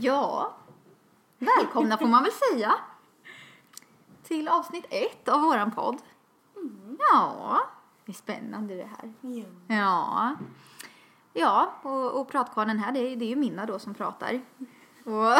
Ja, 0.00 0.54
välkomna 1.38 1.98
får 1.98 2.06
man 2.06 2.22
väl 2.22 2.32
säga 2.32 2.74
till 4.22 4.48
avsnitt 4.48 4.86
ett 4.90 5.28
av 5.28 5.40
våran 5.40 5.70
podd. 5.70 5.98
Ja, 6.98 7.60
det 8.04 8.12
är 8.12 8.14
spännande 8.14 8.74
det 8.74 8.88
här. 9.00 9.12
Ja. 9.20 9.76
Ja, 9.76 10.36
ja 11.32 11.74
och, 11.82 12.20
och 12.20 12.28
pratkvarnen 12.28 12.78
här, 12.78 12.92
det 12.92 12.98
är, 12.98 13.16
det 13.16 13.24
är 13.24 13.28
ju 13.28 13.36
Minna 13.36 13.66
då 13.66 13.78
som 13.78 13.94
pratar. 13.94 14.40
Och, 15.04 15.32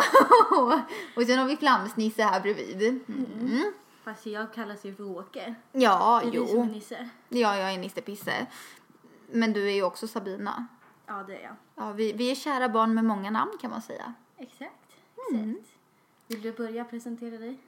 och, 0.59 0.73
och 1.17 1.23
sen 1.27 1.39
har 1.39 1.45
vi 1.45 1.57
Flamsnisse 1.57 2.23
här 2.23 2.41
bredvid. 2.41 3.01
Mm. 3.09 3.73
Fast 4.05 4.27
jag 4.27 4.55
kallas 4.55 4.85
ju 4.85 4.95
för 4.95 5.05
Åke. 5.05 5.55
Ja, 5.73 6.23
är 6.23 6.31
du 6.31 6.47
som 6.47 6.59
är 6.59 6.65
jo. 6.65 6.65
Nisse. 6.65 7.09
Ja, 7.29 7.57
jag 7.57 7.75
är 7.75 7.79
Nisse 7.79 8.01
Pisse. 8.01 8.47
Men 9.33 9.53
du 9.53 9.69
är 9.69 9.75
ju 9.75 9.83
också 9.83 10.09
Sabina. 10.09 10.67
Ja, 11.07 11.25
det 11.27 11.37
är 11.37 11.43
jag. 11.43 11.57
Ja, 11.75 11.93
vi, 11.93 12.13
vi 12.13 12.31
är 12.31 12.35
kära 12.35 12.69
barn 12.69 12.95
med 12.95 13.05
många 13.05 13.31
namn 13.31 13.53
kan 13.61 13.71
man 13.71 13.83
säga. 13.83 14.15
Exakt. 14.39 14.73
Exakt. 15.31 15.69
Vill 16.27 16.43
du 16.43 16.53
börja 16.53 16.85
presentera 16.85 17.39
dig? 17.39 17.59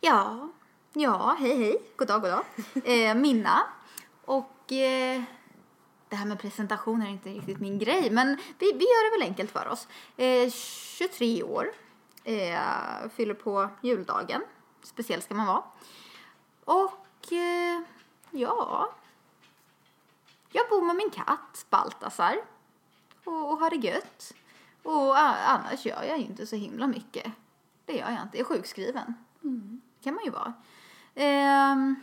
Ja, 0.00 0.48
ja, 0.92 1.36
hej 1.38 1.56
hej, 1.56 1.82
god 1.96 2.08
dag, 2.08 2.20
god 2.20 2.30
dag. 2.30 2.44
Eh, 2.84 3.14
Minna. 3.14 3.66
Och 4.24 4.72
eh, 4.72 5.22
det 6.08 6.16
här 6.16 6.26
med 6.26 6.38
presentationer 6.38 7.06
är 7.06 7.10
inte 7.10 7.28
riktigt 7.28 7.60
min 7.60 7.78
grej, 7.78 8.10
men 8.10 8.36
vi, 8.58 8.72
vi 8.72 8.84
gör 8.84 9.10
det 9.10 9.18
väl 9.18 9.28
enkelt 9.28 9.50
för 9.50 9.68
oss. 9.68 9.88
Eh, 10.16 10.50
23 10.50 11.42
år, 11.42 11.72
eh, 12.24 13.08
fyller 13.14 13.34
på 13.34 13.68
juldagen, 13.82 14.42
speciell 14.82 15.22
ska 15.22 15.34
man 15.34 15.46
vara. 15.46 15.64
Och 16.64 17.32
eh, 17.32 17.80
ja, 18.30 18.92
jag 20.50 20.68
bor 20.68 20.82
med 20.82 20.96
min 20.96 21.10
katt 21.10 21.66
Baltasar 21.70 22.36
och, 23.24 23.52
och 23.52 23.58
har 23.58 23.70
det 23.70 23.76
gött. 23.76 24.34
Och 24.86 25.18
annars 25.18 25.86
gör 25.86 26.02
jag 26.02 26.18
inte 26.18 26.46
så 26.46 26.56
himla 26.56 26.86
mycket. 26.86 27.32
Det 27.84 27.92
gör 27.92 28.10
jag 28.10 28.22
inte. 28.22 28.38
Jag 28.38 28.50
är 28.50 28.54
sjukskriven. 28.54 29.14
kan 30.02 30.14
man 30.14 30.24
ju 30.24 30.30
vara. 30.30 30.52
Ehm, 31.14 31.96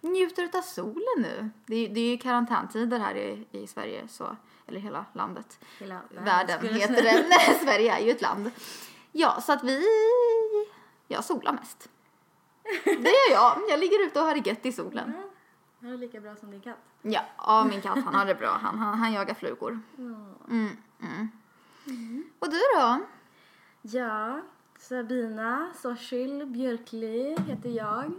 njuter 0.00 0.50
av 0.58 0.62
solen 0.62 1.16
nu. 1.16 1.50
Det 1.66 1.76
är, 1.76 1.88
det 1.88 2.00
är 2.00 2.10
ju 2.10 2.18
karantäntider 2.18 2.98
här 2.98 3.14
i, 3.14 3.46
i 3.50 3.66
Sverige, 3.66 4.08
så, 4.08 4.36
eller 4.66 4.80
hela 4.80 5.04
landet. 5.12 5.64
Hela 5.78 6.00
Världen 6.10 6.58
jag 6.62 6.72
heter 6.72 7.02
den. 7.02 7.24
Sverige 7.62 7.94
är 7.94 8.04
ju 8.04 8.10
ett 8.10 8.22
land. 8.22 8.50
Ja, 9.12 9.40
så 9.40 9.52
att 9.52 9.64
vi... 9.64 9.86
Jag 11.08 11.24
solar 11.24 11.52
mest. 11.52 11.88
Det 12.84 13.10
gör 13.10 13.32
jag. 13.32 13.62
Jag 13.68 13.80
ligger 13.80 14.06
ute 14.06 14.20
och 14.20 14.26
har 14.26 14.34
det 14.34 14.50
gött 14.50 14.66
i 14.66 14.72
solen. 14.72 15.12
Ja, 15.16 15.88
det 15.88 15.94
är 15.94 15.98
lika 15.98 16.20
bra 16.20 16.36
som 16.36 16.50
din 16.50 16.60
katt. 16.60 16.78
Ja, 17.02 17.24
ja 17.38 17.64
min 17.64 17.80
katt 17.80 17.98
han 18.04 18.14
har 18.14 18.26
det 18.26 18.34
bra. 18.34 18.58
Han, 18.62 18.78
han, 18.78 18.98
han 18.98 19.12
jagar 19.12 19.34
flugor. 19.34 19.80
Mm, 19.98 20.36
mm. 21.00 21.28
Och 22.38 22.50
du 22.50 22.60
då? 22.76 23.00
Ja, 23.82 24.40
Sabina 24.78 25.72
Sorshild 25.74 26.48
Björkli 26.48 27.36
heter 27.46 27.70
jag. 27.70 28.12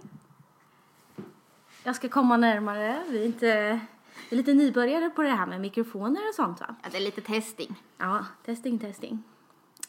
Jag 1.84 1.96
ska 1.96 2.10
komma 2.10 2.38
närmare. 2.38 3.04
Vi 3.10 3.22
är, 3.22 3.26
inte, 3.26 3.80
vi 4.30 4.36
är 4.36 4.38
lite 4.38 4.54
nybörjare 4.54 5.10
på 5.10 5.22
det 5.22 5.30
här 5.30 5.46
med 5.46 5.62
mikrofoner 5.62 6.30
och 6.30 6.36
sånt 6.36 6.60
va? 6.60 6.76
Ja, 6.84 6.90
det 6.92 6.98
är 6.98 7.02
lite 7.02 7.22
testing. 7.22 7.76
Ja, 7.98 8.26
testing, 8.46 8.80
testing. 8.80 9.24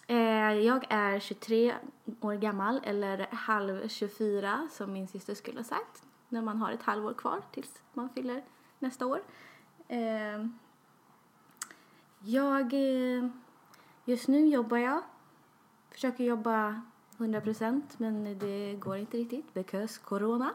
Eh, 0.07 0.53
jag 0.53 0.87
är 0.89 1.21
23 1.21 1.75
år 2.21 2.35
gammal, 2.35 2.81
eller 2.85 3.27
halv 3.33 3.89
24 3.89 4.69
som 4.73 4.93
min 4.93 5.09
syster 5.09 5.35
skulle 5.35 5.59
ha 5.59 5.65
sagt. 5.65 6.03
När 6.29 6.43
man 6.43 6.59
har 6.59 6.73
ett 6.73 6.83
halvår 6.83 7.15
kvar 7.15 7.43
tills 7.53 7.83
man 7.93 8.09
fyller 8.09 8.43
nästa 8.79 9.07
år. 9.07 9.23
Eh, 9.89 10.47
jag, 12.21 12.73
eh, 12.73 13.31
just 14.05 14.29
nu 14.29 14.47
jobbar 14.47 14.77
jag. 14.77 15.03
Försöker 15.91 16.25
jobba 16.25 16.83
100% 17.17 17.83
men 17.97 18.39
det 18.39 18.75
går 18.75 18.97
inte 18.97 19.17
riktigt 19.17 19.55
because 19.55 20.01
corona. 20.05 20.55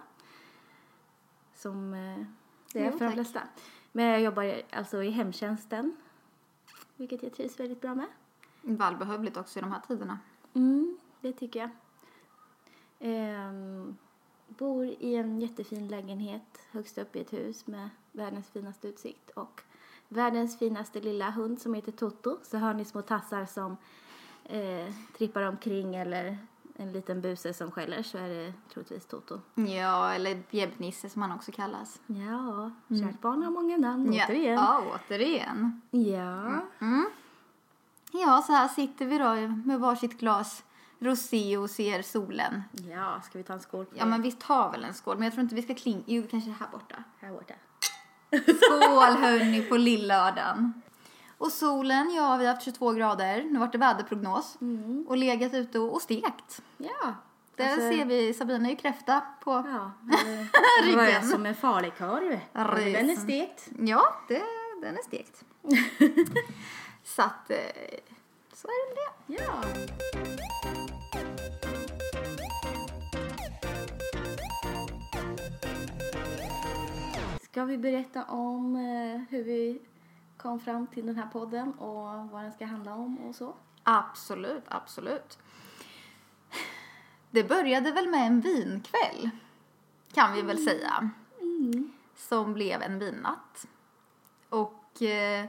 Som 1.54 1.94
eh, 1.94 2.26
det 2.74 2.80
är 2.80 2.92
Jo, 2.92 2.98
för 2.98 3.06
de 3.06 3.14
flesta. 3.14 3.42
Men 3.92 4.06
jag 4.06 4.22
jobbar 4.22 4.62
alltså 4.72 5.04
i 5.04 5.10
hemtjänsten. 5.10 5.96
Vilket 6.96 7.24
jag 7.24 7.34
trivs 7.34 7.60
väldigt 7.60 7.82
bra 7.82 7.96
med. 7.96 8.08
Välbehövligt 8.62 9.38
också 9.38 9.60
i 9.60 9.62
de 9.62 9.72
här 9.72 9.82
tiderna. 9.88 10.20
Mm, 10.54 10.98
det 11.22 11.34
tycker 11.34 11.60
jag. 11.60 11.70
Ehm, 13.00 13.98
bor 14.48 14.86
i 14.86 15.16
en 15.16 15.42
jättefin 15.42 15.88
lägenhet 15.88 16.68
högst 16.72 16.98
upp 16.98 17.16
i 17.16 17.20
ett 17.20 17.34
hus 17.34 17.68
med 17.68 17.90
världens 18.12 18.50
finaste 18.50 18.88
utsikt 18.88 19.30
och 19.30 19.62
världens 20.10 20.60
finaste 20.60 21.00
lilla 21.00 21.30
hund 21.30 21.62
som 21.62 21.74
heter 21.74 21.92
Toto. 21.92 22.38
Så 22.44 22.58
hör 22.58 22.74
ni 22.74 22.86
små 22.86 23.02
tassar 23.02 23.46
som 23.46 23.78
eh, 24.44 24.94
trippar 25.18 25.42
omkring 25.42 25.96
eller 25.96 26.38
en 26.76 26.92
liten 26.92 27.22
buse 27.22 27.54
som 27.54 27.72
skäller 27.72 28.04
så 28.04 28.18
är 28.18 28.30
det 28.30 28.54
troligtvis 28.74 29.06
Toto. 29.06 29.40
Ja, 29.56 30.14
eller 30.14 30.44
bjäbbnisse 30.52 31.10
som 31.10 31.22
han 31.22 31.32
också 31.32 31.52
kallas. 31.52 32.02
Ja, 32.08 32.72
kärt 33.00 33.22
barn 33.22 33.44
har 33.44 33.52
många 33.52 33.78
namn 33.78 34.10
återigen. 34.10 34.54
Ja, 34.54 34.84
återigen. 34.94 35.82
Ja. 35.92 36.62
Ja, 38.12 38.44
så 38.48 38.52
här 38.54 38.68
sitter 38.68 39.06
vi 39.06 39.18
då 39.18 39.34
med 39.66 39.80
varsitt 39.80 40.20
glas 40.20 40.64
rosé 41.00 41.58
och 41.58 41.70
ser 41.70 42.02
solen. 42.02 42.64
ja, 42.72 43.22
ska 43.22 43.38
vi 43.38 43.44
ta 43.44 43.54
en 43.54 43.60
skål 43.60 43.86
Ja, 43.96 44.06
men 44.06 44.22
vi 44.22 44.32
tar 44.32 44.72
väl 44.72 44.84
en 44.84 44.94
skål, 44.94 45.18
men 45.18 45.24
jag 45.24 45.34
tror 45.34 45.44
inte 45.44 45.56
vi 45.56 45.62
ska 45.62 45.76
klinga. 45.76 46.04
Jo, 46.06 46.24
kanske 46.32 46.50
här 46.52 46.68
borta. 46.72 46.96
här 47.20 47.32
borta? 47.32 47.54
Skål 48.32 49.18
hörni 49.24 49.62
på 49.62 49.78
lillördagen. 49.78 50.82
Och 51.38 51.52
solen, 51.52 52.14
ja 52.16 52.38
vi 52.38 52.46
har 52.46 52.54
haft 52.54 52.66
22 52.66 52.92
grader. 52.92 53.44
Nu 53.44 53.60
vart 53.60 53.72
det 53.72 53.78
väderprognos. 53.78 54.58
Och 55.08 55.18
legat 55.18 55.54
ute 55.54 55.80
och, 55.80 55.94
och 55.94 56.02
stekt. 56.02 56.62
Ja. 56.78 57.14
Där 57.56 57.66
Alltså- 57.66 57.80
ser 57.90 58.06
vi, 58.06 58.34
Sabina 58.34 58.66
är 58.66 58.70
ju 58.70 58.76
kräfta 58.76 59.22
på... 59.44 59.52
Ja, 59.52 59.92
det 60.84 60.96
var 60.96 61.04
jag 61.04 61.26
som 61.26 61.46
en 61.46 61.56
falukorv. 61.56 62.40
Den 62.54 63.10
är 63.10 63.16
stekt. 63.16 63.68
Ja, 63.80 64.16
det, 64.28 64.44
den 64.82 64.98
är 64.98 65.04
stekt. 65.04 65.44
så 67.04 67.22
att, 67.22 67.50
eh, 67.52 67.58
så 68.54 68.68
är 68.68 68.96
det 68.96 69.02
det. 69.36 69.44
Ja. 69.44 70.69
Ska 77.52 77.66
vi 77.66 77.78
berätta 77.78 78.24
om 78.24 78.76
eh, 78.76 79.22
hur 79.30 79.44
vi 79.44 79.82
kom 80.38 80.60
fram 80.60 80.88
till 80.88 81.06
den 81.06 81.16
här 81.16 81.28
podden 81.28 81.74
och 81.74 82.30
vad 82.30 82.44
den 82.44 82.52
ska 82.52 82.66
handla 82.66 82.94
om 82.94 83.18
och 83.18 83.36
så? 83.36 83.54
Absolut, 83.84 84.64
absolut. 84.68 85.40
Det 87.32 87.44
började 87.44 87.92
väl 87.92 88.10
med 88.10 88.28
en 88.28 88.42
vinkväll, 88.42 89.30
kan 90.14 90.34
vi 90.34 90.42
väl 90.42 90.58
säga. 90.58 91.10
Som 92.16 92.54
blev 92.54 92.82
en 92.82 93.00
vinnatt. 93.00 93.68
Och 94.50 95.02
eh, 95.02 95.46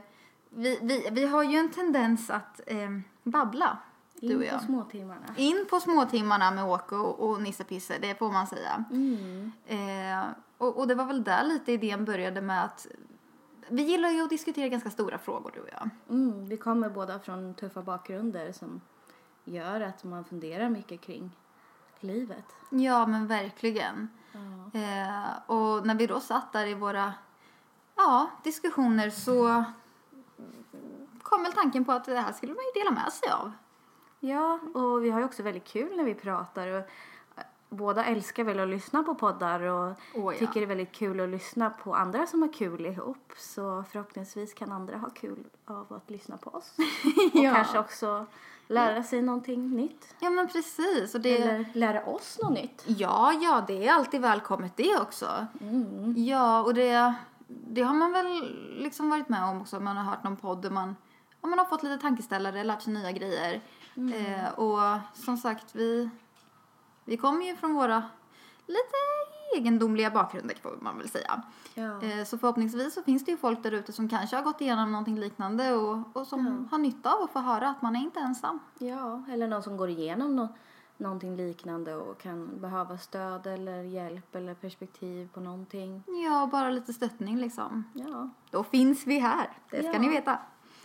vi, 0.49 0.79
vi, 0.81 1.09
vi 1.11 1.25
har 1.25 1.43
ju 1.43 1.57
en 1.57 1.71
tendens 1.71 2.29
att 2.29 2.61
eh, 2.67 2.89
babbla, 3.23 3.77
du 4.13 4.27
In 4.27 4.33
och 4.33 4.39
på 4.39 4.45
jag. 4.45 4.61
småtimmarna. 4.61 5.35
In 5.37 5.65
på 5.69 5.79
småtimmarna 5.79 6.51
med 6.51 6.65
Åke 6.65 6.95
och, 6.95 7.29
och 7.29 7.41
Nisse 7.41 7.63
Pisse, 7.63 7.97
det 8.01 8.15
får 8.15 8.31
man 8.31 8.47
säga. 8.47 8.83
Mm. 8.91 9.51
Eh, 9.67 10.25
och, 10.61 10.77
och 10.77 10.87
det 10.87 10.95
var 10.95 11.05
väl 11.05 11.23
där 11.23 11.43
lite 11.43 11.71
idén 11.71 12.05
började 12.05 12.41
med 12.41 12.63
att 12.63 12.87
vi 13.69 13.81
gillar 13.81 14.09
ju 14.09 14.21
att 14.21 14.29
diskutera 14.29 14.67
ganska 14.67 14.89
stora 14.89 15.17
frågor, 15.17 15.51
du 15.53 15.61
och 15.61 15.69
jag. 15.71 15.89
Mm, 16.09 16.45
vi 16.45 16.57
kommer 16.57 16.89
båda 16.89 17.19
från 17.19 17.53
tuffa 17.53 17.81
bakgrunder 17.81 18.51
som 18.51 18.81
gör 19.43 19.81
att 19.81 20.03
man 20.03 20.25
funderar 20.25 20.69
mycket 20.69 21.01
kring 21.01 21.37
livet. 21.99 22.45
Ja, 22.69 23.05
men 23.05 23.27
verkligen. 23.27 24.09
Ja. 24.31 24.79
Eh, 24.79 25.49
och 25.55 25.87
när 25.87 25.95
vi 25.95 26.07
då 26.07 26.19
satt 26.19 26.53
där 26.53 26.67
i 26.67 26.73
våra 26.73 27.13
ja, 27.95 28.29
diskussioner 28.43 29.09
så 29.09 29.63
kom 31.21 31.43
väl 31.43 31.53
tanken 31.53 31.85
på 31.85 31.91
att 31.91 32.05
det 32.05 32.19
här 32.19 32.33
skulle 32.33 32.53
man 32.53 32.63
ju 32.63 32.81
dela 32.81 32.91
med 32.91 33.13
sig 33.13 33.29
av. 33.29 33.51
Ja, 34.19 34.59
och 34.73 35.03
vi 35.03 35.09
har 35.09 35.19
ju 35.19 35.25
också 35.25 35.43
väldigt 35.43 35.67
kul 35.67 35.97
när 35.97 36.03
vi 36.03 36.15
pratar. 36.15 36.67
Och 36.67 36.83
båda 37.73 38.05
älskar 38.05 38.43
väl 38.43 38.59
att 38.59 38.67
lyssna 38.67 39.03
på 39.03 39.15
poddar 39.15 39.61
och 39.61 39.93
Åh, 40.15 40.33
ja. 40.33 40.39
tycker 40.39 40.53
det 40.53 40.65
är 40.65 40.67
väldigt 40.67 40.91
kul 40.91 41.19
att 41.19 41.29
lyssna 41.29 41.69
på 41.69 41.95
andra 41.95 42.25
som 42.27 42.41
har 42.41 42.53
kul 42.53 42.85
ihop. 42.85 43.31
Så 43.37 43.83
förhoppningsvis 43.91 44.53
kan 44.53 44.71
andra 44.71 44.97
ha 44.97 45.09
kul 45.09 45.43
av 45.65 45.93
att 45.93 46.09
lyssna 46.09 46.37
på 46.37 46.49
oss. 46.49 46.73
Och 47.33 47.39
Ja. 47.39 47.53
kanske 47.55 47.79
också 47.79 48.25
lära 48.67 49.03
sig 49.03 49.21
någonting 49.21 49.69
nytt. 49.75 50.15
Ja, 50.19 50.29
men 50.29 50.47
precis. 50.47 51.15
Och 51.15 51.21
det, 51.21 51.37
Eller 51.37 51.65
lära 51.73 52.03
oss 52.05 52.39
något 52.43 52.53
nytt. 52.53 52.83
Ja, 52.87 53.33
ja, 53.41 53.63
det 53.67 53.87
är 53.87 53.93
alltid 53.93 54.21
välkommet 54.21 54.73
det 54.77 54.97
också. 55.01 55.47
Mm. 55.61 56.13
Ja, 56.17 56.61
och 56.63 56.73
det, 56.73 57.13
det 57.47 57.81
har 57.81 57.93
man 57.93 58.11
väl 58.11 58.55
liksom 58.77 59.09
varit 59.09 59.29
med 59.29 59.43
om 59.43 59.61
också. 59.61 59.79
Man 59.79 59.97
har 59.97 60.03
hört 60.03 60.23
någon 60.23 60.37
podd 60.37 60.61
där 60.61 60.69
man, 60.69 60.95
ja, 61.41 61.47
man 61.49 61.59
har 61.59 61.65
fått 61.65 61.83
lite 61.83 61.97
tankeställare, 62.01 62.63
lärt 62.63 62.81
sig 62.81 62.93
nya 62.93 63.11
grejer. 63.11 63.61
Eh, 63.95 64.59
och 64.59 64.97
som 65.13 65.37
sagt, 65.37 65.75
vi, 65.75 66.09
vi 67.05 67.17
kommer 67.17 67.45
ju 67.45 67.55
från 67.55 67.73
våra 67.73 68.03
lite 68.67 68.97
egendomliga 69.57 70.11
bakgrunder 70.11 70.55
får 70.55 70.77
man 70.81 70.97
väl 70.97 71.09
säga. 71.09 71.41
Ja. 71.75 72.01
Eh, 72.03 72.23
Så 72.25 72.37
förhoppningsvis 72.37 72.93
så 72.93 73.03
finns 73.03 73.25
det 73.25 73.31
ju 73.31 73.37
folk 73.37 73.63
där 73.63 73.71
ute 73.71 73.93
som 73.93 74.09
kanske 74.09 74.35
har 74.35 74.43
gått 74.43 74.61
igenom 74.61 74.91
någonting 74.91 75.19
liknande 75.19 75.73
och, 75.73 75.99
och 76.13 76.27
som 76.27 76.67
har 76.71 76.77
nytta 76.77 77.13
av 77.13 77.23
att 77.23 77.31
få 77.31 77.39
höra 77.39 77.69
att 77.69 77.81
man 77.81 77.95
är 77.95 77.99
inte 77.99 78.19
ensam. 78.19 78.59
ja, 78.79 79.23
eller 79.29 79.47
någon 79.47 79.63
som 79.63 79.77
går 79.77 79.89
igenom 79.89 80.35
nå 80.35 80.47
någonting 80.97 81.35
liknande 81.35 81.95
och 81.95 82.17
kan 82.21 82.59
behöva 82.61 82.97
stöd 82.97 83.47
eller 83.47 83.81
hjälp 83.83 84.35
eller 84.35 84.53
perspektiv 84.53 85.29
på 85.33 85.39
någonting. 85.39 86.03
Ja, 86.25 86.49
bara 86.51 86.69
lite 86.69 86.93
stöttning 86.93 87.37
liksom. 87.37 87.83
Ja. 87.93 88.29
Då 88.51 88.63
finns 88.63 89.07
vi 89.07 89.19
här, 89.19 89.49
det 89.69 89.83
ska 89.83 89.93
Ja. 89.93 89.99
ni 89.99 90.09
veta. 90.09 90.39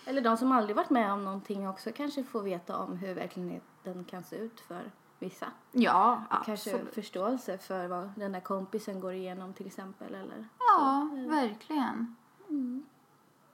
Eller 0.06 0.20
de 0.22 0.36
som 0.36 0.52
aldrig 0.52 0.76
varit 0.76 0.90
med 0.90 1.12
om 1.12 1.24
någonting 1.24 1.68
också 1.68 1.90
kanske 1.92 2.24
får 2.24 2.42
veta 2.42 2.78
om 2.78 2.96
hur 2.96 3.14
verkligheten 3.14 4.04
kan 4.04 4.24
se 4.24 4.36
ut 4.36 4.60
för 4.60 4.82
vissa. 5.18 5.46
Ja, 5.72 6.22
Kanske 6.30 6.52
absolut. 6.52 6.94
förståelse 6.94 7.58
för 7.58 7.88
vad 7.88 8.10
den 8.16 8.32
där 8.32 8.40
kompisen 8.40 9.00
går 9.00 9.12
igenom 9.12 9.52
till 9.52 9.66
exempel 9.66 10.14
eller 10.14 10.48
Ja, 10.58 11.08
verkligen. 11.28 12.16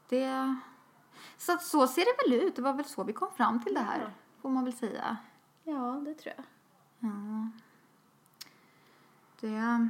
Det... 0.09 0.57
Så 1.37 1.53
att 1.53 1.63
så 1.63 1.87
ser 1.87 2.03
det 2.05 2.31
väl 2.31 2.43
ut. 2.49 2.57
Det 2.57 2.63
var 2.63 2.73
väl 2.73 2.85
så 2.85 3.05
vi 3.05 3.13
kom 3.13 3.31
fram 3.33 3.63
till 3.63 3.75
det 3.75 3.81
Ja. 3.81 3.87
här, 3.87 4.13
får 4.43 4.51
man 4.51 4.65
väl 4.65 4.73
säga. 4.73 5.17
Ja, 5.65 6.03
det 6.05 6.15
tror 6.15 6.35
jag. 6.37 6.45
Ja. 6.99 7.49
Det, 9.41 9.89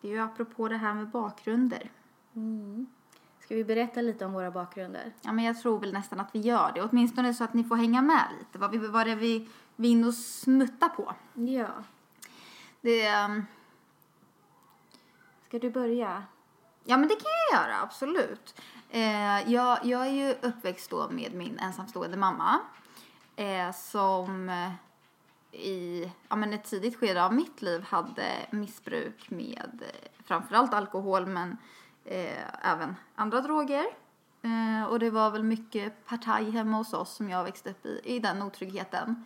det 0.00 0.08
är 0.08 0.12
ju 0.12 0.18
apropå 0.18 0.68
det 0.68 0.76
här 0.76 0.94
med 0.94 1.08
bakgrunder. 1.08 1.90
Mm. 2.34 2.86
Ska 3.40 3.54
vi 3.54 3.64
berätta 3.64 4.00
lite 4.00 4.24
om 4.26 4.32
våra 4.32 4.50
bakgrunder? 4.50 5.12
Ja, 5.20 5.32
men 5.32 5.44
jag 5.44 5.60
tror 5.60 5.78
väl 5.80 5.92
nästan 5.92 6.20
att 6.20 6.34
vi 6.34 6.38
gör 6.38 6.72
det. 6.74 6.82
Åtminstone 6.82 7.34
så 7.34 7.44
att 7.44 7.54
ni 7.54 7.64
får 7.64 7.76
hänga 7.76 8.02
med 8.02 8.24
lite. 8.38 8.58
Vad, 8.58 8.70
vi, 8.70 8.78
vad 8.78 9.06
det 9.06 9.14
vi, 9.14 9.48
vi 9.76 9.88
inne 9.88 10.06
och 10.06 10.14
smuttar 10.14 10.88
på. 10.88 11.14
Ja. 11.34 11.68
Det, 12.80 13.06
ehm, 13.06 13.46
Ska 15.48 15.58
du 15.58 15.70
börja? 15.70 16.24
ja, 16.84 16.96
men 16.96 17.08
det 17.08 17.14
kan 17.14 17.30
jag 17.50 17.60
göra, 17.60 17.80
absolut. 17.80 18.60
Eh, 18.90 19.52
jag, 19.52 19.78
jag 19.84 20.06
är 20.06 20.12
ju 20.12 20.34
uppväxt 20.42 20.90
då 20.90 21.08
med 21.10 21.34
min 21.34 21.58
ensamstående 21.58 22.16
mamma. 22.16 22.60
Eh, 23.36 23.72
som 23.72 24.50
i 25.56 26.10
ja, 26.28 26.36
men 26.36 26.52
ett 26.52 26.64
tidigt 26.64 26.96
skede 26.96 27.24
av 27.24 27.34
mitt 27.34 27.62
liv 27.62 27.82
hade 27.82 28.46
missbruk 28.50 29.30
med 29.30 29.82
eh, 29.82 30.24
framförallt 30.24 30.74
alkohol 30.74 31.26
men 31.26 31.56
eh, 32.04 32.70
även 32.72 32.96
andra 33.14 33.40
droger. 33.40 33.84
Eh, 34.42 34.84
och 34.88 34.98
det 34.98 35.10
var 35.10 35.30
väl 35.30 35.42
mycket 35.42 36.06
partaj 36.06 36.50
hemma 36.50 36.76
hos 36.76 36.92
oss 36.92 37.14
som 37.14 37.30
jag 37.30 37.44
växte 37.44 37.70
upp 37.70 37.86
i, 37.86 38.00
i 38.04 38.18
den 38.18 38.42
otryggheten. 38.42 39.24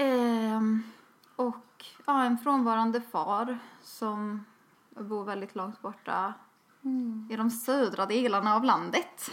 Ehm, 0.00 0.82
och 1.36 1.84
ja, 2.06 2.24
en 2.24 2.38
frånvarande 2.38 3.00
far 3.00 3.58
som 3.82 4.44
bor 4.90 5.24
väldigt 5.24 5.54
långt 5.54 5.82
borta 5.82 6.34
i 7.30 7.36
de 7.36 7.50
södra 7.50 8.06
delarna 8.06 8.54
av 8.54 8.64
landet. 8.64 9.30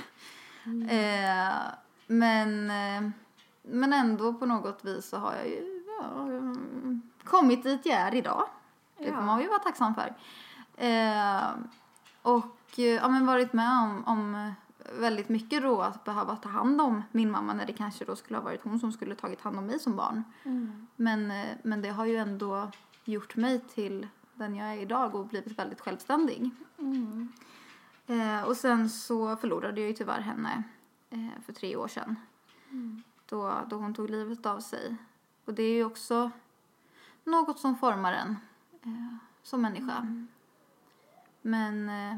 Eh, 0.89 1.55
men, 2.07 2.69
eh, 2.69 3.09
men 3.61 3.93
ändå 3.93 4.33
på 4.33 4.45
något 4.45 4.85
vis 4.85 5.09
så 5.09 5.17
har 5.17 5.33
jag 5.33 5.47
ju 5.47 5.83
ja, 6.01 6.21
mm, 6.21 7.01
kommit 7.23 7.63
dit 7.63 7.85
jag 7.85 7.99
är 7.99 8.15
idag. 8.15 8.47
Det 8.97 9.13
får 9.13 9.21
man 9.21 9.41
ju 9.41 9.47
vara 9.47 9.59
tacksam 9.59 9.95
för. 9.95 10.15
Eh, 10.77 11.49
och 12.21 12.79
ja, 12.79 13.07
men 13.07 13.25
varit 13.25 13.53
med 13.53 13.69
om, 13.69 14.03
om 14.05 14.53
väldigt 14.93 15.29
mycket 15.29 15.63
då 15.63 15.81
att 15.81 16.03
behöva 16.03 16.35
ta 16.35 16.49
hand 16.49 16.81
om 16.81 17.03
min 17.11 17.31
mamma 17.31 17.53
när 17.53 17.65
det 17.65 17.73
kanske 17.73 18.05
då 18.05 18.15
skulle 18.15 18.37
ha 18.37 18.43
varit 18.43 18.63
hon 18.63 18.79
som 18.79 18.91
skulle 18.91 19.15
tagit 19.15 19.41
hand 19.41 19.57
om 19.57 19.65
mig 19.65 19.79
som 19.79 19.95
barn. 19.95 20.23
Men, 20.95 21.31
eh, 21.31 21.55
men 21.63 21.81
det 21.81 21.89
har 21.89 22.05
ju 22.05 22.15
ändå 22.15 22.71
gjort 23.05 23.35
mig 23.35 23.59
till 23.59 24.07
den 24.33 24.55
jag 24.55 24.67
är 24.67 24.77
idag 24.77 25.15
och 25.15 25.27
blivit 25.27 25.59
väldigt 25.59 25.81
självständig. 25.81 26.49
Mm. 26.77 27.31
Eh, 28.07 28.41
och 28.41 28.57
sen 28.57 28.89
så 28.89 29.35
förlorade 29.35 29.81
jag 29.81 29.87
ju 29.87 29.95
tyvärr 29.95 30.21
henne 30.21 30.63
eh, 31.09 31.41
för 31.45 31.53
tre 31.53 31.75
år 31.75 31.87
sedan. 31.87 32.15
Då, 33.25 33.53
då 33.67 33.75
hon 33.75 33.93
tog 33.93 34.09
livet 34.09 34.45
av 34.45 34.59
sig. 34.59 34.95
Och 35.45 35.53
det 35.53 35.63
är 35.63 35.73
ju 35.73 35.85
också 35.85 36.31
något 37.23 37.59
som 37.59 37.77
formar 37.77 38.13
en 38.13 38.37
eh, 38.81 39.15
som 39.43 39.61
människa. 39.61 40.27
Men 41.41 41.89
eh, 41.89 42.17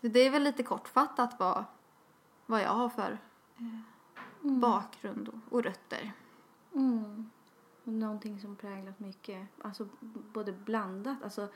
det 0.00 0.20
är 0.20 0.30
väl 0.30 0.42
lite 0.42 0.62
kortfattat 0.62 1.34
vad, 1.38 1.64
vad 2.48 2.62
jag 2.62 2.68
har 2.68 2.88
för 2.88 3.18
eh, 3.58 3.64
bakgrund 4.42 5.28
och, 5.28 5.52
och 5.52 5.62
rötter. 5.62 6.12
Mm. 6.74 7.30
Och 7.84 7.92
Någonting 7.92 8.40
som 8.40 8.56
präglat 8.56 8.98
mycket, 9.00 9.48
alltså 9.62 9.88
både 10.32 10.52
blandat, 10.52 11.22
alltså 11.22 11.48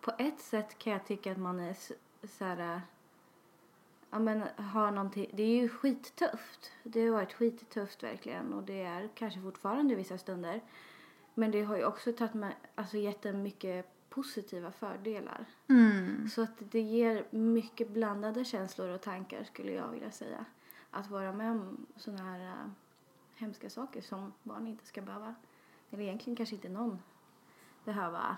på 0.00 0.12
ett 0.18 0.40
sätt 0.40 0.78
kan 0.78 0.92
jag 0.92 1.06
tycka 1.06 1.32
att 1.32 1.38
man 1.38 1.60
är 1.60 1.76
så 2.26 2.44
här, 2.44 2.74
äh, 2.74 2.80
ja 4.10 4.18
men 4.18 4.42
har 4.56 4.90
någonting, 4.90 5.30
det 5.32 5.42
är 5.42 5.60
ju 5.60 5.68
skittufft. 5.68 6.72
Det 6.82 7.06
har 7.06 7.12
varit 7.12 7.32
skittufft 7.32 8.02
verkligen 8.02 8.52
och 8.52 8.62
det 8.62 8.82
är 8.82 9.08
kanske 9.14 9.40
fortfarande 9.40 9.94
vissa 9.94 10.18
stunder. 10.18 10.60
Men 11.34 11.50
det 11.50 11.62
har 11.62 11.76
ju 11.76 11.84
också 11.84 12.12
tagit 12.12 12.34
med, 12.34 12.52
alltså 12.74 12.96
jättemycket 12.96 13.95
positiva 14.16 14.72
fördelar. 14.72 15.44
Mm. 15.68 16.28
Så 16.28 16.42
att 16.42 16.50
det 16.58 16.80
ger 16.80 17.26
mycket 17.30 17.90
blandade 17.90 18.44
känslor 18.44 18.88
och 18.88 19.02
tankar 19.02 19.44
skulle 19.44 19.72
jag 19.72 19.88
vilja 19.88 20.10
säga. 20.10 20.44
Att 20.90 21.10
vara 21.10 21.32
med 21.32 21.50
om 21.50 21.86
sådana 21.96 22.22
här 22.22 22.40
äh, 22.40 22.70
hemska 23.34 23.70
saker 23.70 24.00
som 24.00 24.32
barn 24.42 24.66
inte 24.66 24.86
ska 24.86 25.02
behöva, 25.02 25.34
eller 25.90 26.02
egentligen 26.02 26.36
kanske 26.36 26.54
inte 26.54 26.68
någon, 26.68 26.98
behöva 27.84 28.36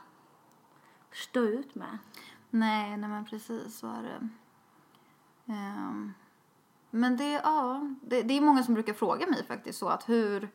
stå 1.12 1.40
ut 1.40 1.74
med. 1.74 1.98
Nej, 2.50 2.96
nej 2.96 3.10
men 3.10 3.24
precis 3.24 3.78
så 3.78 3.86
är 3.86 4.02
det. 4.02 4.28
Ehm, 5.52 6.12
men 6.90 7.16
det, 7.16 7.32
ja, 7.32 7.94
det, 8.02 8.22
det 8.22 8.34
är 8.34 8.40
många 8.40 8.62
som 8.62 8.74
brukar 8.74 8.94
fråga 8.94 9.26
mig 9.26 9.44
faktiskt 9.46 9.78
så 9.78 9.88
att 9.88 10.08
hur, 10.08 10.48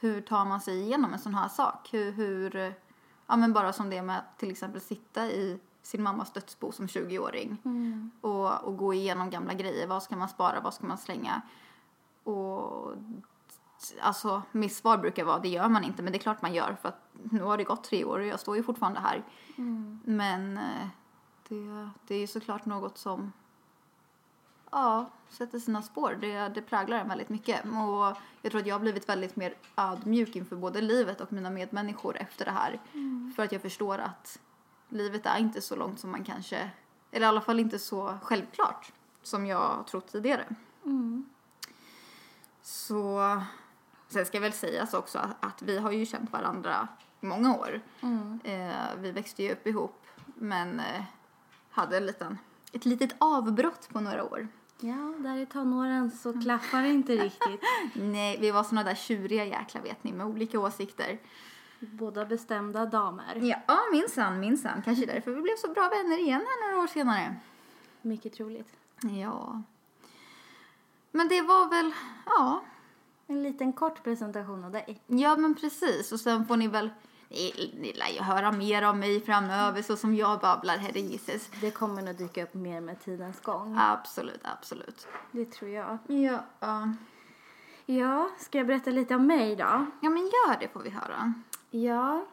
hur 0.00 0.20
tar 0.20 0.44
man 0.44 0.60
sig 0.60 0.80
igenom 0.80 1.12
en 1.12 1.18
sån 1.18 1.34
här 1.34 1.48
sak? 1.48 1.88
Hur, 1.92 2.12
hur, 2.12 2.74
ja 3.30 3.36
men 3.36 3.52
bara 3.52 3.72
som 3.72 3.90
det 3.90 4.02
med 4.02 4.18
att 4.18 4.38
till 4.38 4.50
exempel 4.50 4.80
sitta 4.80 5.26
i 5.26 5.58
sin 5.82 6.02
mammas 6.02 6.32
dödsbo 6.32 6.72
som 6.72 6.86
20-åring 6.86 7.58
och, 8.20 8.64
och 8.64 8.76
gå 8.76 8.94
igenom 8.94 9.30
gamla 9.30 9.54
grejer. 9.54 9.86
Vad 9.86 10.02
ska 10.02 10.16
man 10.16 10.28
spara, 10.28 10.60
vad 10.60 10.74
ska 10.74 10.86
man 10.86 10.98
slänga? 10.98 11.42
Och 12.24 12.94
alltså 14.00 14.42
mitt 14.52 14.74
svar 14.74 14.98
brukar 14.98 15.24
vara 15.24 15.38
det 15.38 15.48
gör 15.48 15.68
man 15.68 15.84
inte 15.84 16.02
men 16.02 16.12
det 16.12 16.18
är 16.18 16.20
klart 16.20 16.42
man 16.42 16.54
gör 16.54 16.76
för 16.82 16.88
att 16.88 17.10
nu 17.12 17.42
har 17.42 17.56
det 17.56 17.64
gått 17.64 17.84
tre 17.84 18.04
år 18.04 18.18
och 18.18 18.26
jag 18.26 18.40
står 18.40 18.56
ju 18.56 18.62
fortfarande 18.62 19.00
här. 19.00 19.24
Men 20.04 20.58
eh, 20.58 20.88
det, 21.48 21.90
det 22.06 22.14
är 22.14 22.20
ju 22.20 22.26
såklart 22.26 22.66
något 22.66 22.98
som 22.98 23.32
ja, 24.70 25.10
sätter 25.28 25.58
sina 25.58 25.82
spår. 25.82 26.18
Det, 26.20 26.48
det 26.48 26.62
präglar 26.62 26.98
en 26.98 27.08
väldigt 27.08 27.28
mycket. 27.28 27.64
Och 27.64 28.16
jag 28.42 28.50
tror 28.50 28.60
att 28.60 28.66
jag 28.66 28.74
har 28.74 28.80
blivit 28.80 29.08
väldigt 29.08 29.36
mer 29.36 29.54
ödmjuk 29.76 30.36
inför 30.36 30.56
både 30.56 30.80
livet 30.80 31.20
och 31.20 31.32
mina 31.32 31.50
medmänniskor 31.50 32.16
efter 32.16 32.44
det 32.44 32.50
här. 32.50 32.80
För 33.36 33.42
att 33.42 33.52
jag 33.52 33.62
förstår 33.62 33.98
att 33.98 34.38
livet 34.88 35.26
är 35.26 35.38
inte 35.38 35.60
så 35.60 35.76
långt 35.76 36.00
som 36.00 36.10
man 36.10 36.24
kanske, 36.24 36.70
eller 37.10 37.26
i 37.26 37.28
alla 37.28 37.40
fall 37.40 37.60
inte 37.60 37.78
så 37.78 38.18
självklart 38.22 38.92
som 39.22 39.46
jag 39.46 39.86
trott 39.86 40.06
tidigare. 40.12 40.44
Så 42.62 43.20
sen 44.08 44.26
ska 44.26 44.40
väl 44.40 44.52
sägas 44.52 44.94
också 44.94 45.18
att, 45.18 45.44
att 45.44 45.62
vi 45.62 45.78
har 45.78 45.90
ju 45.90 46.06
känt 46.06 46.32
varandra 46.32 46.88
i 47.20 47.26
många 47.26 47.56
år. 47.56 47.80
Eh, 48.44 48.74
vi 48.98 49.10
växte 49.10 49.42
ju 49.42 49.52
upp 49.52 49.66
ihop 49.66 50.06
men 50.34 50.80
eh, 50.80 51.02
hade 51.70 51.96
en 51.96 52.06
liten, 52.06 52.38
ett 52.72 52.84
litet 52.84 53.14
avbrott 53.18 53.88
på 53.92 54.00
några 54.00 54.24
år. 54.24 54.48
Ja, 54.82 55.14
där 55.18 55.36
i 55.36 55.46
tonåren 55.46 56.10
så 56.10 56.40
klaffar 56.40 56.82
det 56.82 56.88
inte 56.88 57.12
riktigt. 57.12 57.60
Nej, 57.94 58.38
vi 58.40 58.50
var 58.50 58.62
såna 58.62 58.84
där 58.84 58.94
tjuriga 58.94 59.44
jäkla 59.44 59.80
vet 59.80 60.04
ni 60.04 60.12
med 60.12 60.26
olika 60.26 60.60
åsikter. 60.60 61.18
Båda 61.80 62.24
bestämda 62.24 62.86
damer. 62.86 63.36
Ja, 63.66 63.78
minsann, 63.92 64.40
minsann. 64.40 64.82
Kanske 64.82 65.06
därför 65.06 65.30
vi 65.30 65.40
blev 65.40 65.56
så 65.56 65.68
bra 65.68 65.88
vänner 65.88 66.18
igen 66.18 66.40
här 66.40 66.70
några 66.70 66.82
år 66.82 66.86
senare. 66.86 67.36
Mycket 68.02 68.32
troligt. 68.32 68.76
Ja. 69.00 69.62
Men 71.10 71.28
det 71.28 71.42
var 71.42 71.70
väl, 71.70 71.92
ja. 72.26 72.62
En 73.26 73.42
liten 73.42 73.72
kort 73.72 74.04
presentation 74.04 74.64
av 74.64 74.70
dig. 74.70 75.00
Ja, 75.06 75.36
men 75.36 75.54
precis. 75.54 76.12
Och 76.12 76.20
sen 76.20 76.46
får 76.46 76.56
ni 76.56 76.68
väl, 76.68 76.90
ni, 77.30 77.74
ni 77.80 77.92
lär 77.92 78.08
ju 78.08 78.20
höra 78.20 78.52
mer 78.52 78.88
om 78.88 78.98
mig 78.98 79.20
framöver 79.20 79.82
så 79.82 79.96
som 79.96 80.14
jag 80.14 80.40
babblar, 80.40 80.76
herre 80.76 81.00
Jesus. 81.00 81.50
Det 81.60 81.70
kommer 81.70 82.02
nog 82.02 82.16
dyka 82.16 82.42
upp 82.42 82.54
mer 82.54 82.80
med 82.80 83.00
tidens 83.00 83.40
gång. 83.40 83.76
Absolut, 83.78 84.40
absolut. 84.42 85.08
Det 85.30 85.44
tror 85.44 85.70
jag. 85.70 85.98
Ja, 86.06 86.44
ja. 86.60 86.92
Ja, 87.86 88.30
ska 88.38 88.58
jag 88.58 88.66
berätta 88.66 88.90
lite 88.90 89.14
om 89.14 89.26
mig 89.26 89.56
då? 89.56 89.86
ja 90.00 90.10
men 90.10 90.22
gör 90.22 90.60
det 90.60 90.68
får 90.68 90.80
vi 90.80 90.90
höra. 90.90 91.34
Ja, 91.70 92.26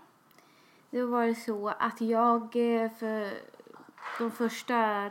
det 0.90 1.04
var 1.04 1.26
det 1.26 1.36
så 1.36 1.68
att 1.68 2.02
jag 2.02 2.42
eh, 2.44 2.92
för 2.92 3.34
de 4.20 4.32
första 4.32 5.10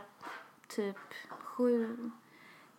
typ 0.67 0.97
sju, 1.29 2.11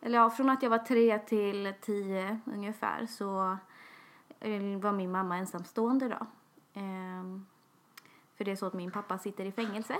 eller 0.00 0.18
ja, 0.18 0.30
från 0.30 0.50
att 0.50 0.62
jag 0.62 0.70
var 0.70 0.78
tre 0.78 1.18
till 1.18 1.72
tio 1.80 2.40
ungefär 2.44 3.06
så 3.06 3.56
eh, 4.40 4.78
var 4.80 4.92
min 4.92 5.10
mamma 5.10 5.36
ensamstående 5.36 6.08
då. 6.08 6.26
Ehm, 6.78 7.46
För 8.36 8.44
det 8.44 8.50
är 8.50 8.56
så 8.56 8.66
att 8.66 8.74
min 8.74 8.90
pappa 8.90 9.18
sitter 9.18 9.44
i 9.44 9.52
fängelse 9.52 9.94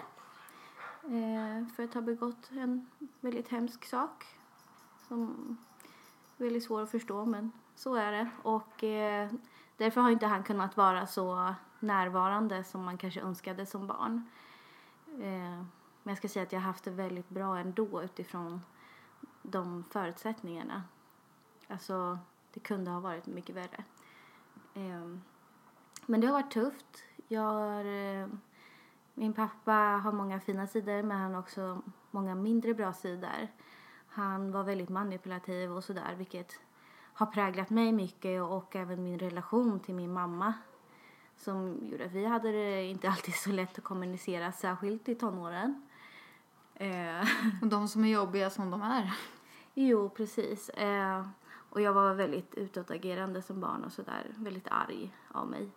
eh, 1.04 1.66
för 1.76 1.84
att 1.84 1.94
ha 1.94 2.00
begått 2.00 2.50
en 2.50 2.90
väldigt 3.20 3.48
hemsk 3.48 3.84
sak 3.84 4.26
som 5.08 5.56
är 6.38 6.44
väldigt 6.44 6.64
svår 6.64 6.82
att 6.82 6.90
förstå 6.90 7.24
men 7.24 7.52
så 7.74 7.94
är 7.94 8.12
det. 8.12 8.30
Och 8.42 8.84
eh, 8.84 9.30
därför 9.76 10.00
har 10.00 10.10
inte 10.10 10.26
han 10.26 10.42
kunnat 10.42 10.76
vara 10.76 11.06
så 11.06 11.54
närvarande 11.80 12.64
som 12.64 12.82
man 12.84 12.98
kanske 12.98 13.20
önskade 13.20 13.66
som 13.66 13.86
barn. 13.86 14.30
Eh, 15.06 15.62
men 16.02 16.12
jag 16.12 16.18
ska 16.18 16.28
säga 16.28 16.42
att 16.42 16.52
jag 16.52 16.60
har 16.60 16.66
haft 16.66 16.84
det 16.84 16.90
väldigt 16.90 17.28
bra 17.28 17.58
ändå 17.58 18.02
utifrån 18.02 18.60
de 19.42 19.84
förutsättningarna. 19.84 20.82
Alltså, 21.68 22.18
det 22.52 22.60
kunde 22.60 22.90
ha 22.90 23.00
varit 23.00 23.26
mycket 23.26 23.56
värre. 23.56 23.84
Eh, 24.74 25.18
men 26.08 26.20
det 26.20 26.26
har 26.26 26.34
varit 26.34 26.52
tufft. 26.52 27.04
Jag 27.28 27.40
har, 27.40 27.84
eh, 27.84 28.26
min 29.14 29.32
pappa 29.32 29.72
har 29.72 30.12
många 30.12 30.40
fina 30.40 30.66
sidor 30.66 31.02
men 31.02 31.18
han 31.18 31.34
har 31.34 31.40
också 31.40 31.82
många 32.10 32.34
mindre 32.34 32.74
bra 32.74 32.92
sidor. 32.92 33.48
Han 34.08 34.52
var 34.52 34.62
väldigt 34.62 34.88
manipulativ 34.88 35.72
och 35.72 35.84
sådär 35.84 36.14
vilket 36.18 36.60
har 37.12 37.26
präglat 37.26 37.70
mig 37.70 37.92
mycket 37.92 38.42
och, 38.42 38.56
och 38.56 38.76
även 38.76 39.02
min 39.02 39.18
relation 39.18 39.80
till 39.80 39.94
min 39.94 40.12
mamma 40.12 40.54
som 41.36 41.78
gjorde 41.90 42.04
att 42.04 42.12
vi 42.12 42.24
hade 42.24 42.52
det 42.52 42.84
inte 42.84 43.08
alltid 43.08 43.34
så 43.34 43.50
lätt 43.50 43.78
att 43.78 43.84
kommunicera, 43.84 44.52
särskilt 44.52 45.08
i 45.08 45.14
tonåren. 45.14 45.88
Eh, 46.74 47.26
de 47.62 47.88
som 47.88 48.04
är 48.04 48.08
jobbiga 48.08 48.50
som 48.50 48.70
de 48.70 48.82
är. 48.82 49.12
jo, 49.74 50.08
precis. 50.08 50.68
Eh, 50.68 51.26
och 51.70 51.80
jag 51.80 51.92
var 51.92 52.14
väldigt 52.14 52.54
utåtagerande 52.54 53.42
som 53.42 53.60
barn 53.60 53.84
och 53.84 53.92
sådär, 53.92 54.26
väldigt 54.36 54.68
arg 54.70 55.14
av 55.28 55.48
mig. 55.48 55.70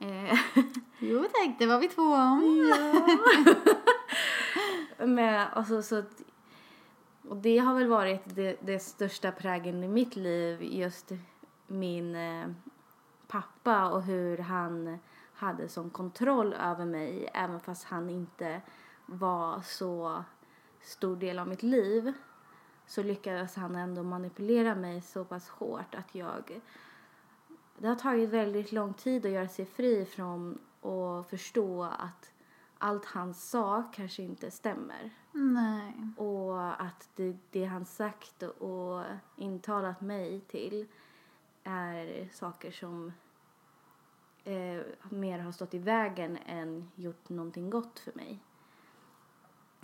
Eh, 0.00 0.38
Jo 0.98 1.22
tack, 1.22 1.58
det 1.58 1.66
var 1.66 1.78
vi 1.78 1.88
två 1.88 2.02
om. 2.02 2.74
Men 5.14 5.48
alltså 5.52 5.82
så 5.82 5.98
att, 5.98 6.22
och 7.28 7.36
det 7.36 7.58
har 7.58 7.74
väl 7.74 7.86
varit 7.86 8.22
det, 8.24 8.56
det 8.60 8.78
största 8.78 9.32
prägeln 9.32 9.84
i 9.84 9.88
mitt 9.88 10.16
liv 10.16 10.62
just 10.62 11.12
min 11.66 12.14
eh, 12.14 12.48
pappa 13.26 13.90
och 13.90 14.02
hur 14.02 14.38
han 14.38 14.98
hade 15.34 15.68
sån 15.68 15.90
kontroll 15.90 16.52
över 16.52 16.84
mig 16.84 17.28
även 17.34 17.60
fast 17.60 17.84
han 17.84 18.10
inte 18.10 18.60
var 19.06 19.60
så 19.60 20.24
stor 20.80 21.16
del 21.16 21.38
av 21.38 21.48
mitt 21.48 21.62
liv 21.62 22.12
så 22.86 23.02
lyckades 23.02 23.56
han 23.56 23.76
ändå 23.76 24.02
manipulera 24.02 24.74
mig 24.74 25.00
så 25.00 25.24
pass 25.24 25.48
hårt 25.48 25.94
att 25.94 26.14
jag 26.14 26.60
det 27.78 27.88
har 27.88 27.94
tagit 27.94 28.30
väldigt 28.30 28.72
lång 28.72 28.94
tid 28.94 29.26
att 29.26 29.32
göra 29.32 29.48
sig 29.48 29.66
fri 29.66 30.04
från 30.04 30.58
och 30.80 31.26
förstå 31.30 31.82
att 31.82 32.32
allt 32.78 33.04
han 33.04 33.34
sa 33.34 33.82
kanske 33.94 34.22
inte 34.22 34.50
stämmer. 34.50 35.10
Nej. 35.32 35.94
Och 36.16 36.82
att 36.82 37.08
det, 37.16 37.36
det 37.50 37.64
han 37.64 37.84
sagt 37.84 38.42
och 38.42 39.04
intalat 39.36 40.00
mig 40.00 40.40
till 40.40 40.86
är 41.64 42.28
saker 42.32 42.70
som 42.70 43.12
eh, 44.44 44.82
mer 45.10 45.38
har 45.38 45.52
stått 45.52 45.74
i 45.74 45.78
vägen 45.78 46.38
än 46.46 46.90
gjort 46.94 47.28
någonting 47.28 47.70
gott 47.70 47.98
för 47.98 48.12
mig. 48.12 48.42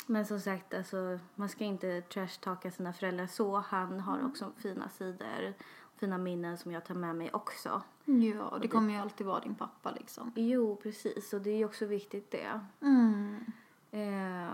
Men 0.06 0.26
som 0.26 0.40
sagt, 0.40 0.74
alltså, 0.74 1.18
man 1.34 1.48
ska 1.48 1.64
inte 1.64 2.00
trashtalka 2.00 2.70
sina 2.70 2.92
föräldrar 2.92 3.26
så. 3.26 3.56
Han 3.56 4.00
har 4.00 4.26
också 4.26 4.52
fina 4.56 4.88
sidor, 4.88 5.54
fina 6.04 6.18
minnen 6.18 6.58
som 6.58 6.72
jag 6.72 6.84
tar 6.84 6.94
med 6.94 7.16
mig 7.16 7.30
också. 7.32 7.82
Ja, 8.04 8.58
det 8.62 8.68
kommer 8.68 8.92
ju 8.92 9.00
alltid 9.00 9.26
vara 9.26 9.40
din 9.40 9.54
pappa 9.54 9.90
liksom. 9.90 10.32
Jo, 10.34 10.76
precis. 10.76 11.32
Och 11.32 11.40
det 11.40 11.50
är 11.50 11.56
ju 11.56 11.64
också 11.64 11.86
viktigt 11.86 12.30
det. 12.30 12.60
Mm. 12.80 13.44
Eh, 13.90 14.52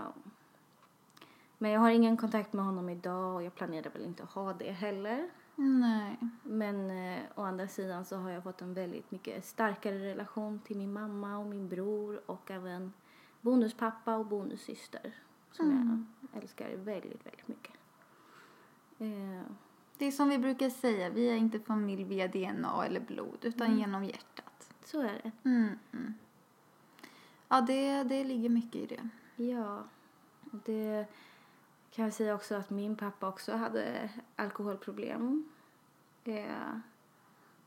men 1.57 1.71
jag 1.71 1.79
har 1.79 1.89
ingen 1.89 2.17
kontakt 2.17 2.53
med 2.53 2.65
honom 2.65 2.89
idag 2.89 3.35
och 3.35 3.43
jag 3.43 3.55
planerar 3.55 3.89
väl 3.89 4.05
inte 4.05 4.23
att 4.23 4.31
ha 4.31 4.53
det 4.53 4.71
heller. 4.71 5.29
Nej. 5.55 6.17
Men 6.43 6.91
eh, 6.91 7.21
å 7.35 7.41
andra 7.41 7.67
sidan 7.67 8.05
så 8.05 8.15
har 8.15 8.29
jag 8.29 8.43
fått 8.43 8.61
en 8.61 8.73
väldigt 8.73 9.11
mycket 9.11 9.45
starkare 9.45 9.99
relation 9.99 10.59
till 10.59 10.77
min 10.77 10.93
mamma 10.93 11.37
och 11.37 11.45
min 11.45 11.69
bror 11.69 12.21
och 12.25 12.51
även 12.51 12.93
bonuspappa 13.41 14.17
och 14.17 14.25
bonussyster 14.25 15.15
som 15.51 15.71
jag 16.31 16.41
älskar 16.41 16.75
väldigt, 16.75 17.25
väldigt 17.25 17.47
mycket. 17.47 17.75
Eh, 18.99 19.51
Det 20.01 20.07
är 20.07 20.11
som 20.11 20.29
vi 20.29 20.37
brukar 20.37 20.69
säga, 20.69 21.09
vi 21.09 21.29
är 21.29 21.35
inte 21.35 21.59
familj 21.59 22.03
via 22.03 22.27
DNA 22.27 22.85
eller 22.85 22.99
blod 22.99 23.37
utan 23.41 23.79
genom 23.79 24.03
hjärtat. 24.03 24.73
så 24.85 25.01
är 25.01 25.21
det. 25.23 25.49
Mm. 25.49 25.79
Mm. 25.93 26.13
Ja, 27.47 27.61
det, 27.61 28.03
det 28.03 28.23
ligger 28.23 28.49
mycket 28.49 28.75
i 28.75 28.85
det. 28.85 29.09
Ja, 29.43 29.83
det 30.51 31.05
kan 31.91 32.05
jag 32.05 32.13
säga 32.13 32.35
också 32.35 32.55
att 32.55 32.69
min 32.69 32.95
pappa 32.95 33.27
också 33.27 33.55
hade 33.55 34.09
alkoholproblem. 34.35 35.49
Eh, 36.23 36.77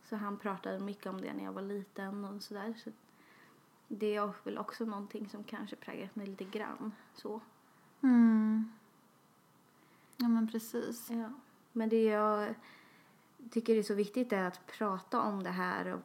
så 0.02 0.16
han 0.16 0.38
pratade 0.38 0.80
mycket 0.80 1.06
om 1.06 1.20
det 1.20 1.32
när 1.32 1.44
jag 1.44 1.52
var 1.52 1.62
liten 1.62 2.24
och 2.24 2.42
sådär. 2.42 2.74
Så 2.84 2.90
det 3.88 4.14
är 4.14 4.32
väl 4.44 4.58
också 4.58 4.84
någonting 4.84 5.28
som 5.28 5.44
kanske 5.44 5.76
präglat 5.76 6.16
mig 6.16 6.26
lite 6.26 6.44
grann. 6.44 6.92
Så. 7.14 7.40
Mm. 8.02 8.72
Ja, 10.16 10.28
men 10.28 10.48
precis. 10.48 11.10
Ja. 11.10 11.30
Men 11.76 11.88
det 11.88 12.04
jag 12.04 12.54
tycker 13.50 13.76
är 13.76 13.82
så 13.82 13.94
viktigt 13.94 14.32
är 14.32 14.44
att 14.44 14.66
prata 14.66 15.20
om 15.20 15.42
det 15.42 15.50
här. 15.50 15.98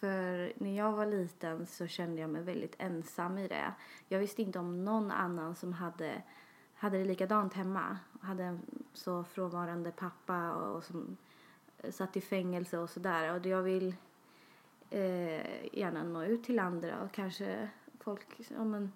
För 0.00 0.52
när 0.56 0.76
jag 0.76 0.92
var 0.92 1.06
liten 1.06 1.66
så 1.66 1.86
kände 1.86 2.20
jag 2.20 2.30
mig 2.30 2.42
väldigt 2.42 2.74
ensam 2.78 3.38
i 3.38 3.48
det. 3.48 3.72
Jag 4.08 4.18
visste 4.18 4.42
inte 4.42 4.58
om 4.58 4.84
någon 4.84 5.10
annan 5.10 5.54
som 5.54 5.72
hade, 5.72 6.22
hade 6.74 6.98
det 6.98 7.04
likadant 7.04 7.54
hemma. 7.54 7.98
Hade 8.20 8.44
en 8.44 8.60
så 8.92 9.24
frånvarande 9.24 9.90
pappa 9.90 10.52
och 10.52 10.84
som 10.84 11.16
satt 11.90 12.16
i 12.16 12.20
fängelse 12.20 12.78
och 12.78 12.90
sådär. 12.90 13.34
Och 13.34 13.46
jag 13.46 13.62
vill 13.62 13.94
eh, 14.90 15.76
gärna 15.78 16.02
nå 16.02 16.24
ut 16.24 16.44
till 16.44 16.58
andra 16.58 17.02
och 17.02 17.12
kanske 17.12 17.68
folk, 18.00 18.40
ja 18.56 18.64
men, 18.64 18.92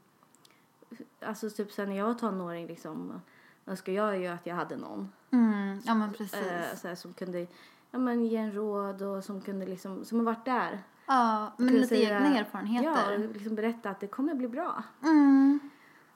alltså 1.20 1.50
typ 1.50 1.72
sen 1.72 1.88
när 1.88 1.96
jag 1.96 2.06
var 2.06 2.14
tonåring 2.14 2.66
liksom 2.66 3.20
önskar 3.66 3.92
jag 3.92 4.18
ju 4.18 4.26
att 4.26 4.46
jag 4.46 4.54
hade 4.54 4.76
någon 4.76 5.12
Mm. 5.32 5.80
Ja, 5.84 5.94
men 5.94 6.12
precis. 6.12 6.34
eh, 6.34 6.76
så 6.76 6.88
här, 6.88 6.94
som 6.94 7.12
kunde 7.12 7.46
ja, 7.90 7.98
men, 7.98 8.24
ge 8.26 8.36
en 8.36 8.52
råd 8.52 9.02
och 9.02 9.24
som 9.24 9.40
kunde 9.40 9.66
liksom, 9.66 10.04
som 10.04 10.18
har 10.18 10.24
varit 10.24 10.44
där. 10.44 10.82
ja, 11.06 11.52
men 11.56 11.66
lite 11.68 11.88
säga- 11.88 12.16
egna 12.16 12.30
Ja, 12.34 12.40
erfarenheter. 12.40 13.14
och 13.14 13.32
liksom 13.34 13.54
berätta 13.54 13.90
att 13.90 14.00
det 14.00 14.06
kommer 14.06 14.34
bli 14.34 14.48
bra. 14.48 14.82
Mm. 15.02 15.60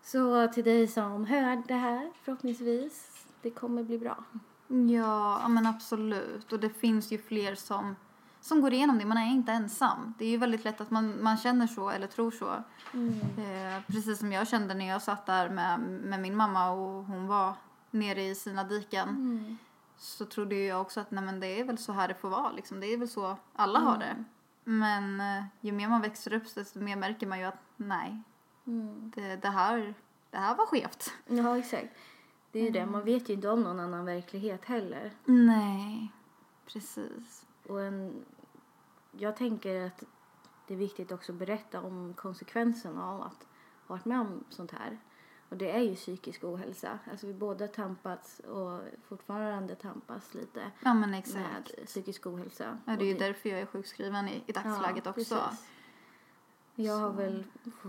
Så 0.02 0.48
till 0.48 0.64
dig 0.64 0.86
som 0.86 1.24
hör 1.24 1.62
det 1.68 1.74
här 1.74 2.10
förhoppningsvis, 2.22 3.26
det 3.42 3.50
kommer 3.50 3.82
bli 3.82 3.98
bra. 3.98 4.24
Ja, 4.68 5.38
ja, 5.42 5.48
men 5.48 5.66
absolut. 5.66 6.52
Och 6.52 6.60
det 6.60 6.70
finns 6.70 7.12
ju 7.12 7.18
fler 7.18 7.54
som, 7.54 7.96
som 8.40 8.60
går 8.60 8.72
igenom 8.72 8.98
det. 8.98 9.04
Man 9.04 9.18
är 9.18 9.30
inte 9.30 9.52
ensam. 9.52 10.14
Det 10.18 10.24
är 10.24 10.28
ju 10.30 10.36
väldigt 10.36 10.64
lätt 10.64 10.80
att 10.80 10.90
man, 10.90 11.22
man 11.22 11.36
känner 11.36 11.66
så 11.66 11.90
eller 11.90 12.06
tror 12.06 12.30
så. 12.30 12.48
Eh, 12.50 13.82
precis 13.86 14.18
som 14.18 14.32
jag 14.32 14.48
kände 14.48 14.74
när 14.74 14.88
jag 14.88 15.02
satt 15.02 15.26
där 15.26 15.48
med, 15.48 15.80
med 15.80 16.20
min 16.20 16.36
mamma 16.36 16.70
och 16.70 17.04
hon 17.04 17.26
var 17.26 17.54
nere 17.96 18.22
i 18.22 18.34
sina 18.34 18.64
diken. 18.64 19.58
Så 19.96 20.24
trodde 20.24 20.54
ju 20.54 20.66
jag 20.66 20.80
också 20.80 21.00
att 21.00 21.10
nej, 21.10 21.24
men 21.24 21.40
det 21.40 21.60
är 21.60 21.64
väl 21.64 21.78
så 21.78 21.92
här 21.92 22.08
det 22.08 22.14
får 22.14 22.28
vara. 22.28 22.52
Liksom. 22.52 22.80
Det 22.80 22.86
är 22.86 22.98
väl 22.98 23.08
så 23.08 23.36
alla 23.52 23.78
har 23.78 23.98
det. 23.98 24.24
Men 24.64 25.20
eh, 25.20 25.44
ju 25.60 25.72
mer 25.72 25.88
man 25.88 26.00
växer 26.00 26.32
upp 26.32 26.54
desto 26.54 26.80
mer 26.80 26.96
märker 26.96 27.26
man 27.26 27.38
ju 27.38 27.44
att 27.44 27.58
nej, 27.76 28.22
det, 29.14 29.36
det, 29.36 29.48
här, 29.48 29.94
det 30.30 30.38
här 30.38 30.56
var 30.56 30.66
skevt. 30.66 31.12
Ja, 31.26 31.58
exakt. 31.58 31.96
Det 32.52 32.58
är 32.58 32.62
ju 32.62 32.70
det, 32.70 32.86
man 32.86 33.04
vet 33.04 33.28
ju 33.28 33.34
inte 33.34 33.48
om 33.48 33.62
någon 33.62 33.80
annan 33.80 34.04
verklighet 34.04 34.64
heller. 34.64 35.12
Nej, 35.24 36.12
precis. 36.66 37.46
Och 37.68 37.82
en, 37.82 38.24
jag 39.12 39.36
tänker 39.36 39.86
att 39.86 40.04
det 40.66 40.74
är 40.74 40.78
viktigt 40.78 41.12
också 41.12 41.32
att 41.32 41.38
berätta 41.38 41.80
om 41.80 42.14
konsekvenserna 42.16 43.04
av 43.04 43.22
att 43.22 43.46
ha 43.86 43.94
varit 43.94 44.04
med 44.04 44.20
om 44.20 44.44
sånt 44.48 44.72
här. 44.72 44.98
Och 45.48 45.56
det 45.56 45.70
är 45.70 45.80
ju 45.80 45.94
psykisk 45.94 46.44
ohälsa. 46.44 46.98
Alltså 47.10 47.26
vi 47.26 47.32
båda 47.34 47.68
tampats 47.68 48.38
och 48.40 48.80
fortfarande 49.08 49.74
tampas 49.74 50.34
lite 50.34 50.70
Ja 50.84 50.94
men 50.94 51.14
exakt. 51.14 51.38
med 51.78 51.86
psykisk 51.86 52.26
ohälsa. 52.26 52.78
Ja, 52.84 52.96
det 52.96 53.04
är 53.04 53.08
ju 53.12 53.18
därför 53.18 53.48
jag 53.48 53.60
är 53.60 53.66
sjukskriven 53.66 54.28
i, 54.28 54.42
i 54.46 54.52
dagsläget 54.52 55.06
också. 55.06 55.34
precis. 55.36 55.66
Jag 56.74 56.98
har 56.98 57.10
väl 57.10 57.44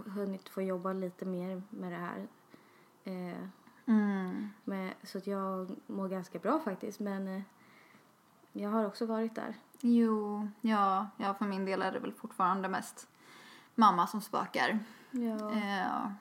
hunnit 0.06 0.50
få 0.50 0.62
jobba 0.62 0.94
lite 0.94 1.26
mer 1.26 1.62
med 1.70 1.92
det 1.92 1.98
här. 1.98 2.28
Eh, 3.04 3.48
Mm. 3.90 4.50
med, 4.64 4.94
så 5.04 5.18
att 5.18 5.28
jag 5.28 5.76
mår 5.88 6.08
ganska 6.08 6.40
bra 6.40 6.60
faktiskt. 6.60 7.00
Men 7.00 7.28
eh, 7.28 7.42
jag 8.52 8.70
har 8.70 8.86
också 8.86 9.06
varit 9.06 9.36
där. 9.36 9.56
Jo, 9.82 10.48
ja, 10.62 11.08
ja, 11.18 11.34
för 11.34 11.46
min 11.46 11.66
del 11.66 11.82
är 11.82 11.92
det 11.92 12.00
väl 12.00 12.14
fortfarande 12.14 12.68
mest 12.70 13.08
mamma 13.76 14.08
som 14.08 14.22
spökar. 14.22 14.80
Ja. 15.12 15.52
Eh, 15.52 16.12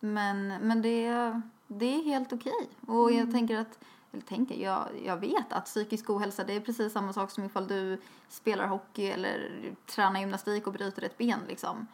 men 0.00 0.48
men 0.48 0.82
det, 0.82 1.40
det 1.66 1.94
är 1.94 2.04
helt 2.04 2.32
okej. 2.32 2.68
Och 2.86 3.12
jag 3.12 3.32
tänker 3.32 3.58
att 3.58 3.78
eller 4.16 4.26
tänker, 4.26 4.54
jag, 4.54 4.88
jag 5.04 5.16
vet 5.16 5.52
att 5.52 5.64
psykisk 5.64 6.10
ohälsa 6.10 6.44
det 6.44 6.52
är 6.52 6.60
precis 6.60 6.92
samma 6.92 7.12
sak 7.12 7.30
som 7.30 7.44
ifall 7.44 7.68
du 7.68 8.00
spelar 8.28 8.66
hockey 8.66 9.06
eller 9.06 9.50
tränar 9.86 10.20
gymnastik 10.20 10.66
och 10.66 10.72
bryter 10.72 11.02
ett 11.02 11.18
ben 11.18 11.40
liksom. 11.48 11.86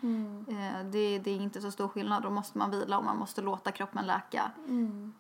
Eh, 0.49 0.85
det, 0.85 1.19
det 1.19 1.31
är 1.31 1.37
inte 1.37 1.61
så 1.61 1.71
stor 1.71 1.89
skillnad, 1.89 2.23
då 2.23 2.31
måste 2.31 2.59
man 2.59 2.71
vila 2.71 2.99
och 2.99 3.05
man 3.05 3.19
måste 3.19 3.43
låta 3.43 3.73
kroppen 3.73 4.07
läka. 4.07 4.51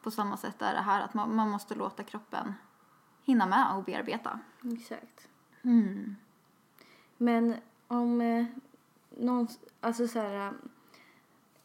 På 0.03 0.11
samma 0.11 0.37
sätt 0.37 0.62
är 0.62 0.75
det 0.75 0.81
här 0.81 1.01
att 1.01 1.15
man, 1.15 1.37
man 1.37 1.51
måste 1.51 1.75
låta 1.75 2.03
kroppen 2.03 2.55
hinna 3.23 3.47
med 3.47 3.77
och 3.77 3.85
bearbeta. 3.85 4.39
Exakt. 4.73 5.29
Mm. 5.62 6.17
Men 7.17 7.57
om 7.89 8.21
eh, 8.21 8.45
någon, 9.11 9.49
alltså 9.81 10.09
så 10.09 10.19
här, 10.19 10.53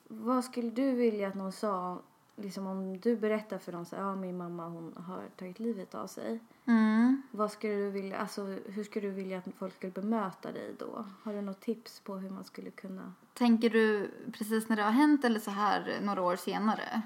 vad 0.07 0.43
skulle 0.43 0.69
du 0.69 0.91
vilja 0.91 1.27
att 1.27 1.35
någon 1.35 1.51
sa, 1.51 1.99
liksom 2.35 2.67
om 2.67 2.99
du 2.99 3.15
berättar 3.15 3.57
för 3.57 3.83
så 3.85 3.95
här, 3.95 4.03
ja 4.03 4.15
min 4.15 4.37
mamma 4.37 4.67
hon 4.67 4.93
har 5.07 5.21
tagit 5.37 5.59
livet 5.59 5.95
av 5.95 6.07
sig. 6.07 6.39
Mm. 6.65 7.21
Vad 7.31 7.51
skulle 7.51 7.73
du 7.73 7.89
vilja, 7.91 8.17
alltså 8.17 8.41
hur 8.65 8.83
skulle 8.83 9.07
du 9.07 9.13
vilja 9.13 9.37
att 9.37 9.47
folk 9.57 9.75
skulle 9.75 9.91
bemöta 9.91 10.51
dig 10.51 10.75
då? 10.79 11.05
Har 11.23 11.33
du 11.33 11.41
något 11.41 11.59
tips 11.61 11.99
på 11.99 12.15
hur 12.15 12.29
man 12.29 12.43
skulle 12.43 12.69
kunna? 12.71 13.13
Tänker 13.33 13.69
du 13.69 14.11
precis 14.33 14.69
när 14.69 14.75
det 14.75 14.83
har 14.83 14.91
hänt 14.91 15.25
eller 15.25 15.39
så 15.39 15.51
här 15.51 15.99
några 16.01 16.21
år 16.21 16.35
senare? 16.35 17.01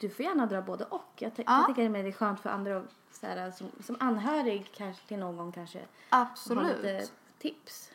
Du 0.00 0.08
får 0.08 0.24
gärna 0.24 0.46
dra 0.46 0.62
både 0.62 0.84
och. 0.84 1.12
Jag, 1.18 1.32
Ja. 1.36 1.42
jag 1.46 1.66
tycker 1.66 1.88
det 1.90 1.98
är 2.08 2.12
skönt 2.12 2.40
för 2.40 2.50
andra 2.50 2.76
att- 2.76 2.94
så 3.12 3.26
här, 3.26 3.50
som, 3.50 3.66
som 3.80 3.96
anhörig 4.00 4.70
kanske 4.74 5.08
till 5.08 5.18
någon 5.18 5.52
kanske 5.52 5.80
Absolut. 6.10 6.76
lite 6.76 7.06
tips. 7.38 7.90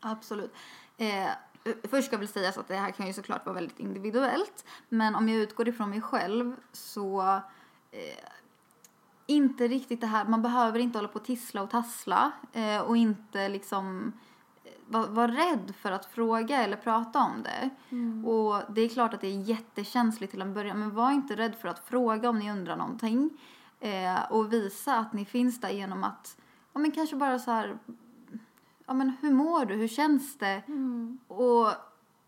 Absolut. 0.00 0.52
Eh, 0.98 1.28
först 1.82 2.06
ska 2.06 2.18
väl 2.18 2.28
sägas 2.28 2.58
att 2.58 2.68
det 2.68 2.76
här 2.76 2.90
kan 2.90 3.06
ju 3.06 3.12
såklart 3.12 3.46
vara 3.46 3.54
väldigt 3.54 3.80
individuellt. 3.80 4.64
Men 4.88 5.14
om 5.14 5.28
jag 5.28 5.38
utgår 5.38 5.68
ifrån 5.68 5.90
mig 5.90 6.00
själv 6.00 6.56
så 6.72 7.22
eh, 7.90 8.28
inte 9.26 9.68
riktigt 9.68 10.00
det 10.00 10.06
här, 10.06 10.24
man 10.24 10.42
behöver 10.42 10.78
inte 10.78 10.98
hålla 10.98 11.08
på 11.08 11.18
och 11.18 11.24
tissla 11.24 11.62
och 11.62 11.70
tassla 11.70 12.32
eh, 12.52 12.80
och 12.80 12.96
inte 12.96 13.48
liksom 13.48 14.12
vara 14.86 15.06
var 15.06 15.28
rädd 15.28 15.74
för 15.78 15.92
att 15.92 16.06
fråga 16.06 16.62
eller 16.62 16.76
prata 16.76 17.18
om 17.18 17.42
det. 17.42 17.70
Och 18.28 18.74
det 18.74 18.80
är 18.80 18.88
klart 18.88 19.14
att 19.14 19.20
det 19.20 19.26
är 19.26 19.40
jättekänsligt 19.40 20.30
till 20.30 20.42
en 20.42 20.54
början 20.54 20.78
men 20.78 20.94
var 20.94 21.10
inte 21.10 21.36
rädd 21.36 21.54
för 21.54 21.68
att 21.68 21.78
fråga 21.78 22.28
om 22.28 22.38
ni 22.38 22.50
undrar 22.50 22.76
någonting. 22.76 23.30
Eh, 23.80 24.22
och 24.30 24.52
visa 24.52 24.96
att 24.96 25.12
ni 25.12 25.24
finns 25.24 25.60
där 25.60 25.70
genom 25.70 26.04
att, 26.04 26.36
ja 26.72 26.80
men 26.80 26.92
kanske 26.92 27.16
bara 27.16 27.38
så 27.38 27.50
här 27.50 27.78
ja 28.86 28.94
men 28.94 29.12
hur 29.20 29.30
mår 29.30 29.64
du, 29.64 29.74
hur 29.74 29.88
känns 29.88 30.38
det? 30.38 30.62
Och 31.28 31.68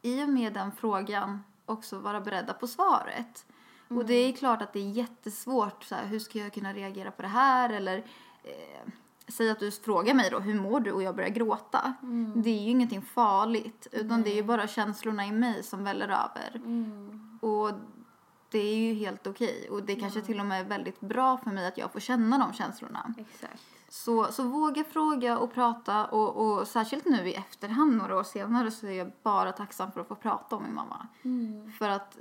i 0.03 0.25
och 0.25 0.29
med 0.29 0.53
den 0.53 0.73
frågan 0.73 1.41
också 1.67 1.99
vara 1.99 2.21
beredda 2.21 2.53
på 2.53 2.67
svaret. 2.67 3.47
Och 3.89 4.07
det 4.07 4.15
är 4.15 4.33
klart 4.33 4.63
att 4.63 4.73
det 4.73 4.79
är 4.79 4.91
jättesvårt, 4.91 5.85
så 5.85 5.95
här, 5.95 6.07
hur 6.07 6.19
ska 6.19 6.39
jag 6.39 6.53
kunna 6.53 6.73
reagera 6.73 7.11
på 7.11 7.23
det 7.23 7.29
här? 7.29 7.71
Eller 7.71 7.99
eh, 8.43 8.93
säg 9.29 9.51
att 9.51 9.61
du 9.61 9.71
frågar 9.71 10.15
mig 10.15 10.31
då, 10.31 10.39
hur 10.39 10.61
mår 10.61 10.81
du? 10.81 10.93
Och 10.93 11.03
jag 11.03 11.17
börjar 11.17 11.31
gråta. 11.31 11.95
Det 12.35 12.51
är 12.51 12.63
ju 12.63 12.71
ingenting 12.71 13.03
farligt, 13.03 13.87
utan 13.93 14.23
det 14.23 14.31
är 14.31 14.35
ju 14.35 14.43
bara 14.43 14.67
känslorna 14.67 15.27
i 15.27 15.33
mig 15.33 15.63
som 15.63 15.85
väller 15.85 16.09
över. 16.09 16.61
Och 17.41 17.71
det 18.51 18.59
är 18.59 18.77
ju 18.77 18.95
helt 18.95 19.27
okej. 19.27 19.69
Och 19.71 19.83
det 19.83 19.97
kanske 19.97 20.21
till 20.21 20.41
och 20.41 20.47
med 20.47 20.61
är 20.61 20.65
väldigt 20.65 21.01
bra 21.01 21.39
för 21.39 21.51
mig 21.51 21.67
att 21.67 21.79
jag 21.79 21.93
får 21.93 22.01
känna 22.01 22.39
de 22.39 22.53
känslorna. 22.53 23.15
Exakt. 23.19 23.63
Så, 23.95 24.33
så 24.33 24.43
våga 24.43 24.85
fråga 24.85 25.39
och 25.39 25.55
prata 25.55 26.05
och, 26.05 26.37
och 26.37 26.69
särskilt 26.69 27.05
nu 27.05 27.29
i 27.29 27.35
efterhand 27.35 27.97
några 27.97 28.19
år 28.19 28.23
senare 28.23 28.71
så 28.71 28.87
är 28.87 28.93
jag 28.93 29.13
bara 29.23 29.53
tacksam 29.53 29.93
för 29.93 30.01
att 30.01 30.09
få 30.09 30.15
prata 30.15 30.57
om 30.57 30.63
min 30.63 30.75
mamma. 30.75 31.07
För 31.79 31.89
att 31.89 32.19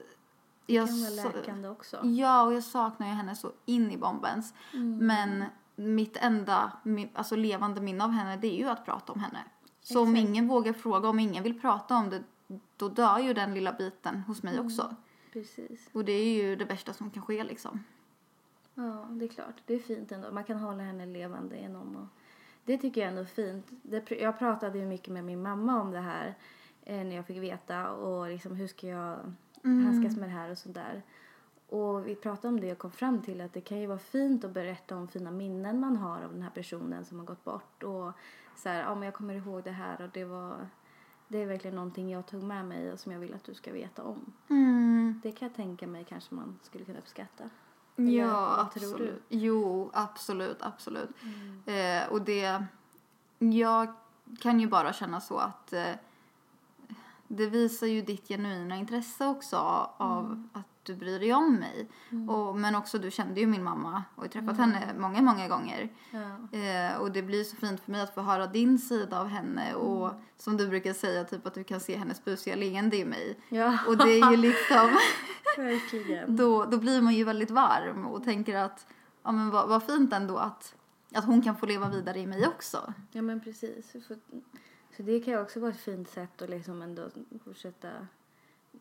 jag... 0.68 0.88
Det 0.88 0.92
kan 0.92 1.26
vara 1.26 1.34
läkande 1.34 1.70
också. 1.70 2.00
Ja, 2.04 2.44
och 2.44 2.54
jag 2.54 2.64
saknar 2.64 3.08
ju 3.08 3.14
henne 3.14 3.36
så 3.36 3.52
in 3.66 3.92
i 3.92 3.98
bombens. 3.98 4.54
Men 5.00 5.44
mitt 5.76 6.18
enda 6.18 6.72
alltså 7.14 7.36
levande 7.36 7.82
minne 7.82 8.04
av 8.04 8.10
henne 8.10 8.38
det 8.38 8.48
är 8.48 8.58
ju 8.58 8.70
att 8.70 8.86
prata 8.86 9.14
om 9.14 9.20
henne. 9.20 9.44
Så 9.82 10.02
om 10.02 10.16
Exakt. 10.16 10.30
ingen 10.30 10.48
vågar 10.48 10.74
fråga, 10.74 11.10
om 11.10 11.20
ingen 11.20 11.44
vill 11.44 11.62
prata 11.62 11.96
om 11.96 12.10
det 12.10 12.24
då 12.78 12.90
dör 12.90 13.20
ju 13.20 13.34
den 13.34 13.54
lilla 13.54 13.74
biten 13.74 14.24
hos 14.28 14.44
mig 14.44 14.60
också. 14.60 14.96
Precis. 15.34 15.90
Och 15.94 16.06
det 16.06 16.12
är 16.12 16.44
ju 16.44 16.56
det 16.56 16.66
värsta 16.66 16.94
som 16.94 17.12
kan 17.12 17.24
ske 17.24 17.44
liksom. 17.44 17.84
Ja, 18.76 19.08
det 19.10 19.26
är 19.26 19.30
klart. 19.30 19.56
Det 19.66 19.74
är 19.74 19.80
fint 19.80 20.12
ändå. 20.12 20.32
Man 20.32 20.44
kan 20.44 20.58
hålla 20.58 20.84
henne 20.84 21.06
levande 21.06 21.58
genom 21.58 21.96
och 21.96 22.08
det 22.66 22.78
tycker 22.78 23.02
jag 23.02 23.10
ändå 23.10 23.22
är 23.22 23.26
fint. 23.26 23.68
Det, 23.82 24.12
jag 24.12 24.40
pratade 24.40 24.80
ju 24.80 24.86
mycket 24.86 25.14
med 25.14 25.24
min 25.24 25.42
mamma 25.42 25.82
om 25.82 25.92
det 25.92 26.00
här 26.00 26.36
eh, 26.84 27.04
när 27.06 27.16
jag 27.16 27.26
fick 27.26 27.38
veta 27.38 27.92
och 27.92 28.28
liksom 28.28 28.56
hur 28.56 28.68
ska 28.68 28.88
jag 28.88 29.34
handskas 29.64 30.18
med 30.18 30.30
det 30.30 30.34
här 30.34 30.52
och 30.52 30.58
sådär. 30.58 31.04
Och 31.70 32.08
vi 32.08 32.16
pratade 32.16 32.48
om 32.48 32.60
det 32.60 32.72
och 32.72 32.78
kom 32.78 32.92
fram 32.92 33.22
till 33.22 33.42
att 33.42 33.54
det 33.54 33.62
kan 33.62 33.80
ju 33.80 33.88
vara 33.88 34.00
fint 34.00 34.44
att 34.44 34.52
berätta 34.52 34.98
om 34.98 35.08
fina 35.08 35.32
minnen 35.32 35.80
man 35.80 35.98
har 35.98 36.22
av 36.22 36.34
den 36.34 36.42
här 36.42 36.50
personen 36.50 37.06
som 37.06 37.20
har 37.20 37.26
gått 37.26 37.44
bort 37.44 37.84
och 37.84 38.12
så 38.56 38.70
här, 38.70 38.82
ja 38.82 38.96
men 38.96 39.04
jag 39.04 39.14
kommer 39.14 39.34
ihåg 39.34 39.64
det 39.64 39.72
här 39.72 40.02
och 40.02 40.10
det 40.14 40.26
var 40.26 40.68
det 41.28 41.38
är 41.38 41.46
verkligen 41.46 41.76
någonting 41.76 42.12
jag 42.12 42.26
tog 42.28 42.44
med 42.44 42.66
mig 42.66 42.92
och 42.92 43.00
som 43.00 43.12
jag 43.12 43.20
vill 43.20 43.34
att 43.34 43.44
du 43.44 43.54
ska 43.54 43.74
veta 43.74 44.04
om. 44.04 44.34
Mm. 44.50 45.20
Det 45.24 45.32
kan 45.32 45.48
jag 45.48 45.56
tänka 45.56 45.88
mig 45.88 46.06
kanske 46.10 46.36
man 46.36 46.60
skulle 46.62 46.86
kunna 46.86 47.00
uppskatta. 47.00 47.50
Eller 47.96 48.12
Ja, 48.12 48.60
absolut. 48.60 49.24
Jo, 49.30 49.90
absolut, 49.94 50.58
absolut. 50.62 51.10
Eh, 51.66 52.12
och 52.12 52.22
det... 52.22 52.66
Jag 53.40 53.94
kan 54.40 54.60
ju 54.60 54.68
bara 54.68 54.94
känna 54.94 55.22
så 55.22 55.38
att 55.38 55.74
eh, 55.74 55.92
det 57.28 57.46
visar 57.48 57.88
ju 57.88 58.02
ditt 58.02 58.28
genuina 58.28 58.76
intresse 58.76 59.28
också 59.28 59.58
av 59.98 60.48
att 60.54 60.73
du 60.84 60.96
bryr 60.96 61.20
dig 61.20 61.34
om 61.34 61.56
mig. 61.56 61.90
Och, 62.30 62.56
men 62.56 62.76
också, 62.76 62.98
du 62.98 63.12
kände 63.12 63.40
ju 63.40 63.48
min 63.48 63.64
mamma 63.64 64.04
och 64.16 64.22
har 64.22 64.30
träffat 64.30 64.58
henne 64.58 64.94
många, 64.98 65.22
många 65.22 65.48
gånger. 65.48 65.90
Ja. 66.12 66.60
Eh, 66.60 66.98
och 66.98 67.12
det 67.12 67.22
blir 67.22 67.44
så 67.44 67.56
fint 67.56 67.82
för 67.82 67.92
mig 67.92 68.02
att 68.02 68.14
få 68.14 68.22
höra 68.22 68.48
din 68.48 68.80
sida 68.80 69.20
av 69.20 69.28
henne 69.28 69.74
och 69.74 70.12
som 70.38 70.58
du 70.58 70.68
brukar 70.68 70.94
säga, 70.94 71.24
typ 71.24 71.48
att 71.48 71.54
du 71.54 71.64
kan 71.64 71.80
se 71.80 71.96
hennes 71.96 72.26
busiga 72.26 72.56
leende 72.56 72.98
i 72.98 73.06
mig. 73.06 73.40
Ja, 73.50 73.80
Och 73.88 73.98
det 73.98 74.20
är 74.20 74.32
ju 74.32 74.38
liksom... 74.38 74.98
verkligen. 75.58 76.36
då, 76.36 76.66
då 76.66 76.78
blir 76.78 77.02
man 77.02 77.14
ju 77.14 77.24
väldigt 77.24 77.52
varm 77.52 78.06
och 78.06 78.24
tänker 78.24 78.56
att 78.56 78.88
ja, 79.24 79.32
men 79.32 79.50
vad, 79.50 79.70
vad 79.70 79.84
fint 79.84 80.14
ändå 80.14 80.38
att, 80.38 80.76
att 81.14 81.26
hon 81.26 81.42
kan 81.42 81.56
få 81.56 81.66
leva 81.66 81.90
vidare 81.90 82.20
i 82.20 82.28
mig 82.28 82.48
också. 82.48 82.94
Ja, 83.12 83.22
men 83.22 83.40
precis. 83.40 83.92
Så, 83.92 84.16
så 84.98 85.04
det 85.04 85.20
kan 85.20 85.34
ju 85.34 85.42
också 85.42 85.60
vara 85.60 85.72
ett 85.72 85.80
fint 85.80 86.10
sätt 86.10 86.42
att 86.42 86.50
liksom 86.50 86.82
ändå 86.82 87.10
fortsätta 87.44 87.90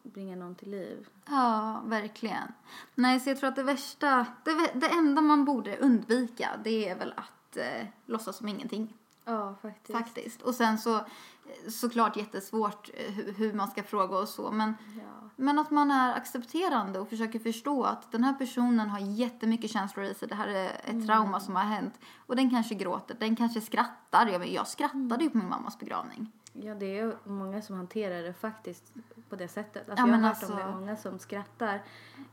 bringa 0.03 0.37
någon 0.37 0.55
till 0.55 0.71
liv. 0.71 1.09
Ja, 1.27 1.83
verkligen. 1.85 2.53
Nej, 2.95 3.21
så 3.21 3.31
jag 3.31 3.39
tror 3.39 3.49
att 3.49 3.57
det 3.57 3.63
värsta, 3.63 4.27
det, 4.45 4.71
det 4.75 4.89
enda 4.89 5.23
man 5.23 5.45
borde 5.45 5.77
undvika 5.77 6.51
det 6.65 6.89
är 6.89 6.97
väl 6.97 7.15
att 7.17 7.57
eh, 7.57 7.87
låtsas 8.07 8.37
som 8.37 8.49
ingenting. 8.49 8.95
Ja, 9.25 9.55
faktiskt. 9.63 9.99
Faktiskt. 9.99 10.43
Och 10.43 10.55
sen 10.55 10.79
så 10.79 10.97
eh, 10.97 11.71
såklart 11.71 12.17
jättesvårt 12.17 12.91
eh, 12.95 13.13
hur, 13.13 13.33
hur 13.33 13.53
man 13.53 13.71
ska 13.71 13.83
fråga 13.83 14.19
och 14.19 14.29
så 14.29 14.51
men 14.51 14.75
Ja. 14.97 15.23
Men 15.37 15.59
att 15.59 15.71
man 15.71 15.91
är 15.91 16.15
accepterande 16.15 17.01
och 17.01 17.09
försöker 17.09 17.39
förstå 17.39 17.85
att 17.85 18.13
den 18.13 18.25
här 18.25 18.35
personen 18.35 18.89
har 18.89 18.99
jättemycket 18.99 19.71
känslor 19.71 20.07
i 20.07 20.15
sig. 20.15 20.29
Det 20.29 20.35
här 20.35 20.49
är 20.49 20.81
ett 20.85 21.07
trauma 21.07 21.41
som 21.41 21.57
har 21.57 21.63
hänt. 21.63 21.95
Och 22.27 22.37
den 22.37 22.51
kanske 22.51 22.75
gråter, 22.75 23.17
den 23.21 23.37
kanske 23.37 23.61
skrattar. 23.61 24.27
Jag, 24.27 24.49
jag 24.49 24.69
skrattade 24.69 25.25
ju 25.25 25.31
på 25.31 25.39
min 25.39 25.49
mammas 25.49 25.79
begravning. 25.79 26.33
Ja, 26.53 26.75
det 26.75 26.99
är 26.99 27.17
många 27.25 27.63
som 27.63 27.77
hanterar 27.77 28.23
det 28.23 28.33
faktiskt 28.33 28.93
på 29.29 29.37
det 29.37 29.49
sättet. 29.49 29.89
Alltså, 29.89 30.07
Ja, 30.07 30.11
jag 30.13 30.19
har 30.19 30.29
hört 30.29 30.43
om 30.43 30.51
alltså- 30.51 30.67
det, 30.67 30.75
många 30.81 30.97
som 30.97 31.19
skrattar 31.19 31.83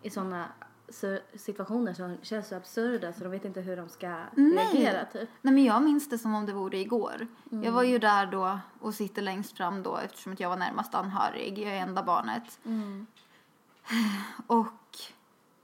i 0.01 0.10
sådana 0.10 0.45
situationer 1.36 1.93
som 1.93 2.17
känns 2.21 2.47
så 2.47 2.55
absurda 2.55 3.13
så 3.13 3.23
de 3.23 3.29
vet 3.32 3.45
inte 3.45 3.62
hur 3.62 3.77
de 3.77 3.89
ska 3.89 4.23
reagera 4.36 5.05
typ. 5.05 5.29
Nej 5.41 5.53
men 5.53 5.63
jag 5.63 5.84
minns 5.84 6.10
det 6.10 6.17
som 6.17 6.36
om 6.36 6.45
det 6.45 6.53
vore 6.53 6.77
igår. 6.77 7.27
Jag 7.49 7.71
var 7.71 7.84
ju 7.84 7.99
där 7.99 8.25
då 8.25 8.60
och 8.79 8.93
sitter 8.93 9.21
längst 9.21 9.58
fram 9.58 9.84
då 9.84 9.97
eftersom 9.97 10.34
att 10.34 10.39
jag 10.39 10.49
var 10.49 10.58
närmast 10.58 10.95
anhörig. 10.95 11.60
Jag 11.60 11.73
är 11.73 11.82
enda 11.82 12.03
barnet. 12.03 12.60
Och 14.47 14.97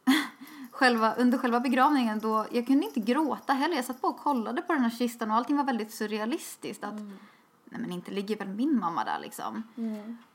själva, 0.71 1.13
under 1.15 1.37
själva 1.37 1.59
begravningen 1.59 2.19
då, 2.19 2.45
jag 2.51 2.67
kunde 2.67 2.85
inte 2.85 2.99
gråta 2.99 3.53
heller. 3.53 3.75
Jag 3.75 3.85
satt 3.85 4.01
bara 4.01 4.11
och 4.11 4.19
kollade 4.19 4.61
på 4.61 4.73
den 4.73 4.81
här 4.81 4.89
kistan 4.89 5.31
och 5.31 5.37
allting 5.37 5.57
var 5.57 5.63
väldigt 5.63 5.93
surrealistiskt. 5.93 6.83
Att, 6.83 6.93
nej 7.77 7.81
men 7.81 7.91
inte 7.91 8.11
ligger 8.11 8.37
väl 8.37 8.47
min 8.47 8.79
mamma 8.79 9.03
där 9.03 9.19
liksom. 9.19 9.63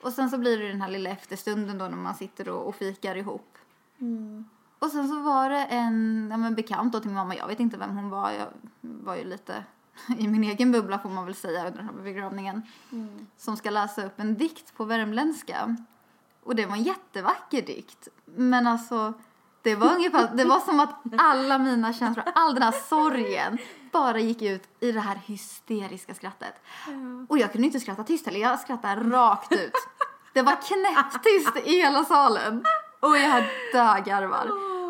Och 0.00 0.12
sen 0.12 0.31
så 0.31 0.38
blir 0.38 0.59
det 0.59 0.68
den 0.68 0.81
här 0.81 0.88
lilla 0.88 1.11
efterstunden 1.11 1.79
då 1.79 1.85
när 1.85 1.96
man 1.96 2.14
sitter 2.14 2.48
och, 2.48 2.68
och 2.68 2.74
fikar 2.74 3.16
ihop. 3.16 3.59
Och 4.79 4.90
sen 4.90 5.09
så 5.09 5.20
var 5.20 5.50
det 5.50 5.64
en 5.64 6.29
ja, 6.31 6.37
men 6.37 6.55
bekant 6.55 6.92
då 6.92 7.00
till 7.00 7.09
min 7.09 7.16
mamma, 7.16 7.37
jag 7.37 7.46
vet 7.46 7.61
inte 7.61 7.76
vem 7.76 7.96
hon 7.96 8.11
var, 8.11 8.31
jag 8.31 8.46
var 8.81 9.16
ju 9.16 9.24
lite 9.24 9.64
i 10.18 10.29
min 10.29 10.44
egen 10.44 10.72
bubbla 10.72 10.98
får 10.98 11.11
man 11.11 11.24
väl 11.24 11.35
säga 11.35 11.66
under 11.66 11.79
den 11.79 11.87
här 11.87 12.03
begravningen. 12.03 12.62
Som 13.37 13.57
ska 13.57 13.70
läsa 13.70 14.07
upp 14.07 14.20
en 14.20 14.35
dikt 14.35 14.76
på 14.76 14.85
värmländska. 14.85 15.76
Och 16.42 16.57
det 16.57 16.66
var 16.66 16.76
en 16.76 16.83
jättevacker 16.83 17.62
dikt. 17.62 18.09
Men 18.24 18.66
alltså, 18.66 19.12
det 19.62 19.74
var 19.74 19.94
ungefär, 19.94 20.31
det 20.35 20.44
var 20.44 20.61
som 20.61 20.81
att 20.81 20.94
alla 21.18 21.59
mina 21.59 21.92
känslor, 21.92 22.24
all 22.35 22.55
den 22.55 22.62
här 22.62 22.72
sorgen 22.72 23.59
bara 23.92 24.18
gick 24.18 24.42
ut 24.42 24.62
i 24.81 24.92
det 24.92 25.00
här 25.00 25.20
hysteriska 25.26 26.14
skrattet. 26.14 26.55
Och 27.29 27.38
jag 27.38 27.53
kunde 27.53 27.66
inte 27.66 27.81
skratta 27.81 28.05
tyst 28.05 28.26
heller, 28.26 28.40
jag 28.40 28.61
skrattade 28.61 29.11
rakt 29.11 29.53
ut. 29.53 29.72
Det 30.33 30.42
var 30.42 30.57
knäpptyst 30.62 31.66
i 31.68 31.70
hela 31.76 32.05
salen. 32.05 32.64
Och 33.00 33.16
jag 33.16 33.44
dögarvar. 33.72 34.46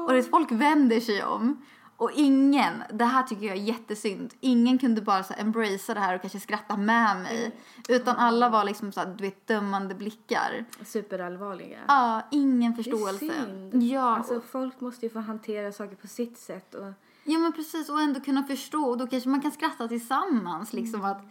Och 0.06 0.12
det, 0.12 0.22
folk 0.22 0.52
vänder 0.52 1.00
sig 1.00 1.24
om. 1.24 1.62
Och 1.96 2.10
ingen, 2.14 2.82
det 2.92 3.04
här 3.04 3.22
tycker 3.22 3.46
jag 3.46 3.56
är 3.56 3.60
jättesynd, 3.60 4.34
ingen 4.40 4.78
kunde 4.78 5.00
bara 5.02 5.22
så 5.22 5.34
embracea 5.38 5.94
det 5.94 6.00
här 6.00 6.14
och 6.14 6.20
kanske 6.20 6.40
skratta 6.40 6.76
med 6.76 7.16
mig. 7.16 7.56
Utan 7.88 8.16
alla 8.16 8.48
var 8.48 8.64
liksom 8.64 8.92
så 8.92 9.00
här, 9.00 9.06
du 9.18 9.24
vet, 9.24 9.46
dömande 9.46 9.94
blickar. 9.94 10.64
Superallvarliga. 10.84 11.78
Ja, 11.88 12.22
ingen 12.30 12.72
Det 12.74 12.80
är 12.80 12.82
förståelse. 12.82 13.18
synd. 13.18 13.82
Ja, 13.82 14.16
Alltså 14.16 14.40
folk 14.40 14.80
måste 14.80 15.06
ju 15.06 15.10
få 15.12 15.18
hantera 15.20 15.72
saker 15.72 15.96
på 15.96 16.06
sitt 16.06 16.38
sätt 16.38 16.74
och 16.74 16.92
ja, 17.24 17.38
men 17.38 17.52
precis. 17.52 17.88
Och 17.88 18.00
ändå 18.00 18.20
kunna 18.20 18.42
förstå. 18.42 18.84
Och 18.84 18.98
då 18.98 19.06
kanske 19.06 19.28
man 19.28 19.40
kan 19.40 19.52
skratta 19.52 19.88
tillsammans. 19.88 20.72
Liksom 20.72 21.04
att 21.04 21.22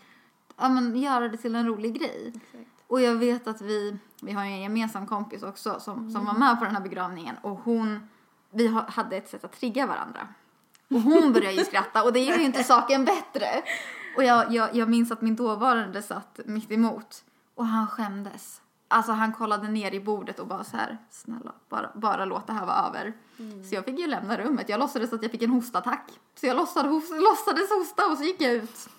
ja, 0.58 0.70
men, 0.70 0.96
göra 1.02 1.28
det 1.28 1.38
till 1.38 1.56
en 1.56 1.68
rolig 1.68 2.00
grej. 2.00 2.34
Och 2.88 3.02
jag 3.02 3.16
vet 3.16 3.48
att 3.48 3.62
vi, 3.62 3.98
vi 4.22 4.32
har 4.32 4.44
en 4.44 4.62
gemensam 4.62 5.08
kompis 5.08 5.44
också 5.44 5.80
som, 5.80 6.12
som 6.12 6.26
var 6.26 6.34
med 6.34 6.60
på 6.60 6.66
den 6.66 6.76
här 6.76 6.84
begravningen. 6.84 7.36
Och 7.42 7.60
hon, 7.60 8.10
vi 8.52 8.68
ha- 8.68 8.90
hade 8.90 9.18
ett 9.18 9.30
sätt 9.30 9.44
att 9.44 9.60
trigga 9.60 9.88
varandra. 9.88 10.28
Och 10.90 11.02
hon 11.02 11.34
började 11.34 11.56
ju 11.56 11.66
skratta 11.66 12.04
och 12.04 12.14
det 12.14 12.20
gör 12.20 12.38
ju 12.38 12.44
inte 12.46 12.64
saken 12.74 13.06
bättre. 13.06 13.48
Och 14.18 14.24
jag, 14.24 14.54
jag, 14.54 14.76
jag 14.76 14.90
minns 14.90 15.12
att 15.12 15.22
min 15.22 15.36
dåvarande 15.36 16.02
satt 16.02 16.40
mitt 16.46 16.72
emot 16.72 17.24
och 17.56 17.66
han 17.66 17.88
skämdes. 17.88 18.62
Alltså 18.92 19.12
han 19.12 19.34
kollade 19.34 19.68
ner 19.68 19.94
i 19.94 20.00
bordet 20.00 20.40
och 20.40 20.48
bara 20.48 20.64
så 20.64 20.78
här, 20.78 20.98
snälla, 21.10 21.52
bara, 21.70 21.92
bara 21.96 22.26
låt 22.26 22.48
det 22.48 22.54
här 22.54 22.66
vara 22.66 22.88
över. 22.88 23.14
Så 23.70 23.76
jag 23.76 23.86
fick 23.86 24.00
ju 24.00 24.08
lämna 24.08 24.38
rummet. 24.38 24.70
Jag 24.70 24.80
låtsades 24.80 25.14
att 25.14 25.22
jag 25.24 25.32
fick 25.32 25.42
en 25.42 25.50
hostattack. 25.50 26.20
Så 26.36 26.46
jag 26.46 26.58
låtsades, 26.58 26.92
host, 26.92 27.12
låtsades 27.12 27.70
hosta 27.70 28.12
och 28.12 28.18
så 28.18 28.24
gick 28.24 28.42
jag 28.42 28.54
ut. 28.54 28.90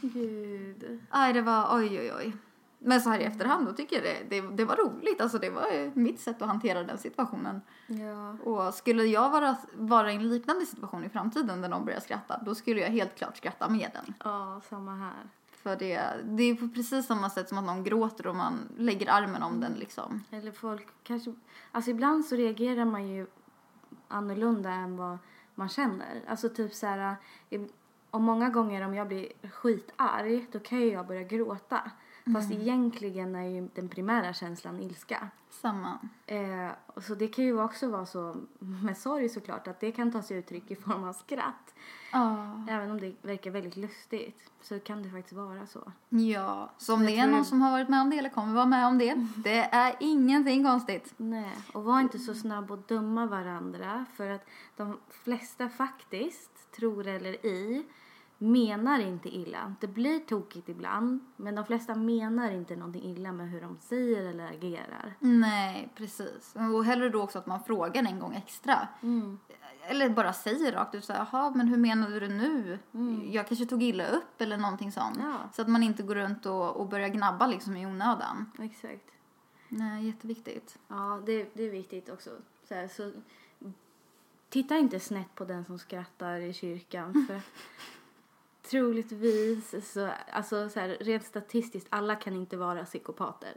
Gud. 0.00 1.00
Aj, 1.10 1.32
det 1.32 1.42
var 1.42 1.76
oj, 1.76 2.00
oj, 2.00 2.12
oj. 2.18 2.36
Men 2.78 3.00
så 3.00 3.10
här 3.10 3.18
i 3.18 3.24
efterhand 3.24 3.66
då 3.66 3.72
tycker 3.72 3.96
jag 3.96 4.04
det, 4.04 4.40
det, 4.40 4.56
det 4.56 4.64
var 4.64 4.76
roligt. 4.76 5.20
Alltså 5.20 5.38
det 5.38 5.50
var 5.50 5.96
mitt 5.98 6.20
sätt 6.20 6.42
att 6.42 6.48
hantera 6.48 6.82
den 6.82 6.98
situationen. 6.98 7.60
Ja. 7.86 8.50
Och 8.50 8.74
skulle 8.74 9.04
jag 9.04 9.30
vara, 9.30 9.56
vara 9.74 10.12
i 10.12 10.14
en 10.14 10.28
liknande 10.28 10.66
situation 10.66 11.04
i 11.04 11.08
framtiden 11.08 11.62
där 11.62 11.68
någon 11.68 11.84
börjar 11.84 12.00
skratta, 12.00 12.40
då 12.46 12.54
skulle 12.54 12.80
jag 12.80 12.88
helt 12.88 13.14
klart 13.14 13.36
skratta 13.36 13.68
med 13.68 13.90
den. 13.94 14.14
Ja, 14.24 14.60
samma 14.68 14.94
här. 14.96 15.28
För 15.62 15.76
det, 15.76 16.00
det 16.24 16.42
är 16.42 16.54
på 16.54 16.68
precis 16.68 17.06
samma 17.06 17.30
sätt 17.30 17.48
som 17.48 17.58
att 17.58 17.64
någon 17.64 17.84
gråter 17.84 18.26
och 18.26 18.36
man 18.36 18.68
lägger 18.76 19.10
armen 19.10 19.42
om 19.42 19.60
den 19.60 19.72
liksom. 19.72 20.24
Eller 20.30 20.52
folk 20.52 20.86
kanske... 21.02 21.34
Alltså 21.72 21.90
ibland 21.90 22.24
så 22.24 22.36
reagerar 22.36 22.84
man 22.84 23.08
ju 23.08 23.26
annorlunda 24.08 24.70
än 24.70 24.96
vad 24.96 25.18
man 25.54 25.68
känner. 25.68 26.22
Alltså 26.28 26.48
typ 26.48 26.74
så 26.74 26.86
här... 26.86 27.16
Eh, 27.50 27.62
och 28.10 28.20
många 28.20 28.50
gånger 28.50 28.84
om 28.84 28.94
jag 28.94 29.08
blir 29.08 29.28
skitarg, 29.50 30.46
då 30.52 30.58
kan 30.58 30.80
ju 30.80 30.92
jag 30.92 31.06
börja 31.06 31.22
gråta. 31.22 31.90
Fast 32.34 32.50
egentligen 32.50 33.34
är 33.34 33.48
ju 33.48 33.68
den 33.74 33.88
primära 33.88 34.32
känslan 34.32 34.80
ilska. 34.80 35.28
Samma. 35.50 35.98
Eh, 36.26 36.70
så 36.96 37.14
det 37.14 37.28
kan 37.28 37.44
ju 37.44 37.62
också 37.62 37.88
vara 37.88 38.06
så 38.06 38.36
med 38.58 38.96
sorg 38.96 39.28
såklart, 39.28 39.68
att 39.68 39.80
det 39.80 39.92
kan 39.92 40.12
ta 40.12 40.22
sig 40.22 40.36
uttryck 40.36 40.70
i 40.70 40.76
form 40.76 41.04
av 41.04 41.12
skratt. 41.12 41.74
Ja. 42.12 42.64
Även 42.68 42.90
om 42.90 43.00
det 43.00 43.14
verkar 43.22 43.50
väldigt 43.50 43.76
lustigt 43.76 44.50
så 44.62 44.78
kan 44.78 45.02
det 45.02 45.10
faktiskt 45.10 45.32
vara 45.32 45.66
så. 45.66 45.92
Ja, 46.08 46.70
så 46.78 46.94
om 46.94 47.00
Jag 47.04 47.12
det 47.12 47.18
är 47.18 47.26
någon 47.26 47.44
som 47.44 47.62
har 47.62 47.70
varit 47.70 47.88
med 47.88 48.00
om 48.00 48.10
det 48.10 48.18
eller 48.18 48.28
kommer 48.28 48.54
vara 48.54 48.66
med 48.66 48.86
om 48.86 48.98
det, 48.98 49.14
det 49.36 49.58
är 49.58 49.96
ingenting 50.00 50.64
konstigt. 50.64 51.14
Nej, 51.16 51.56
och 51.72 51.84
var 51.84 52.00
inte 52.00 52.18
så 52.18 52.34
snabb 52.34 52.70
att 52.70 52.88
döma 52.88 53.26
varandra 53.26 54.04
för 54.16 54.30
att 54.30 54.46
de 54.76 54.98
flesta 55.10 55.68
faktiskt, 55.68 56.72
tror 56.72 57.06
eller 57.06 57.46
i, 57.46 57.84
menar 58.42 58.98
inte 58.98 59.28
illa. 59.28 59.74
Det 59.80 59.86
blir 59.86 60.18
tokigt 60.18 60.68
ibland, 60.68 61.20
men 61.36 61.54
de 61.54 61.66
flesta 61.66 61.94
menar 61.94 62.50
inte 62.50 62.76
någonting 62.76 63.02
illa 63.02 63.32
med 63.32 63.50
hur 63.50 63.60
de 63.60 63.78
säger 63.80 64.26
eller 64.26 64.46
agerar. 64.46 65.14
Nej, 65.20 65.92
precis. 65.94 66.54
Och 66.74 66.84
hellre 66.84 67.08
då 67.08 67.22
också 67.22 67.38
att 67.38 67.46
man 67.46 67.64
frågar 67.64 68.04
en 68.04 68.18
gång 68.18 68.34
extra. 68.34 68.88
Eller 69.82 70.08
bara 70.08 70.32
säger 70.32 70.72
rakt 70.72 70.94
ut 70.94 71.04
så 71.04 71.12
här, 71.12 71.26
jaha, 71.32 71.50
men 71.54 71.68
hur 71.68 71.76
menade 71.76 72.20
du 72.20 72.28
nu? 72.28 72.78
Jag 73.30 73.48
kanske 73.48 73.66
tog 73.66 73.82
illa 73.82 74.06
upp 74.06 74.40
eller 74.40 74.56
någonting 74.56 74.92
sånt. 74.92 75.18
Ja. 75.20 75.36
Så 75.52 75.62
att 75.62 75.68
man 75.68 75.82
inte 75.82 76.02
går 76.02 76.14
runt 76.14 76.46
och, 76.46 76.76
och 76.76 76.88
börjar 76.88 77.08
gnabba 77.08 77.46
liksom 77.46 77.76
i 77.76 77.86
onödan. 77.86 78.50
Exakt. 78.58 79.10
Nej, 79.68 80.06
jätteviktigt. 80.06 80.78
Ja, 80.88 81.22
det, 81.26 81.50
det 81.54 81.62
är 81.62 81.70
viktigt 81.70 82.08
också. 82.08 82.30
Så 82.68 82.74
här, 82.74 82.88
så, 82.88 83.12
titta 84.48 84.78
inte 84.78 85.00
snett 85.00 85.34
på 85.34 85.44
den 85.44 85.64
som 85.64 85.78
skrattar 85.78 86.36
i 86.36 86.52
kyrkan. 86.52 87.26
För 87.28 87.40
troligtvis, 88.70 89.92
så, 89.92 90.10
alltså 90.32 90.68
så 90.68 90.80
här, 90.80 90.88
rent 90.88 91.24
statistiskt, 91.24 91.88
alla 91.90 92.16
kan 92.16 92.34
inte 92.34 92.56
vara 92.56 92.84
psykopater. 92.84 93.54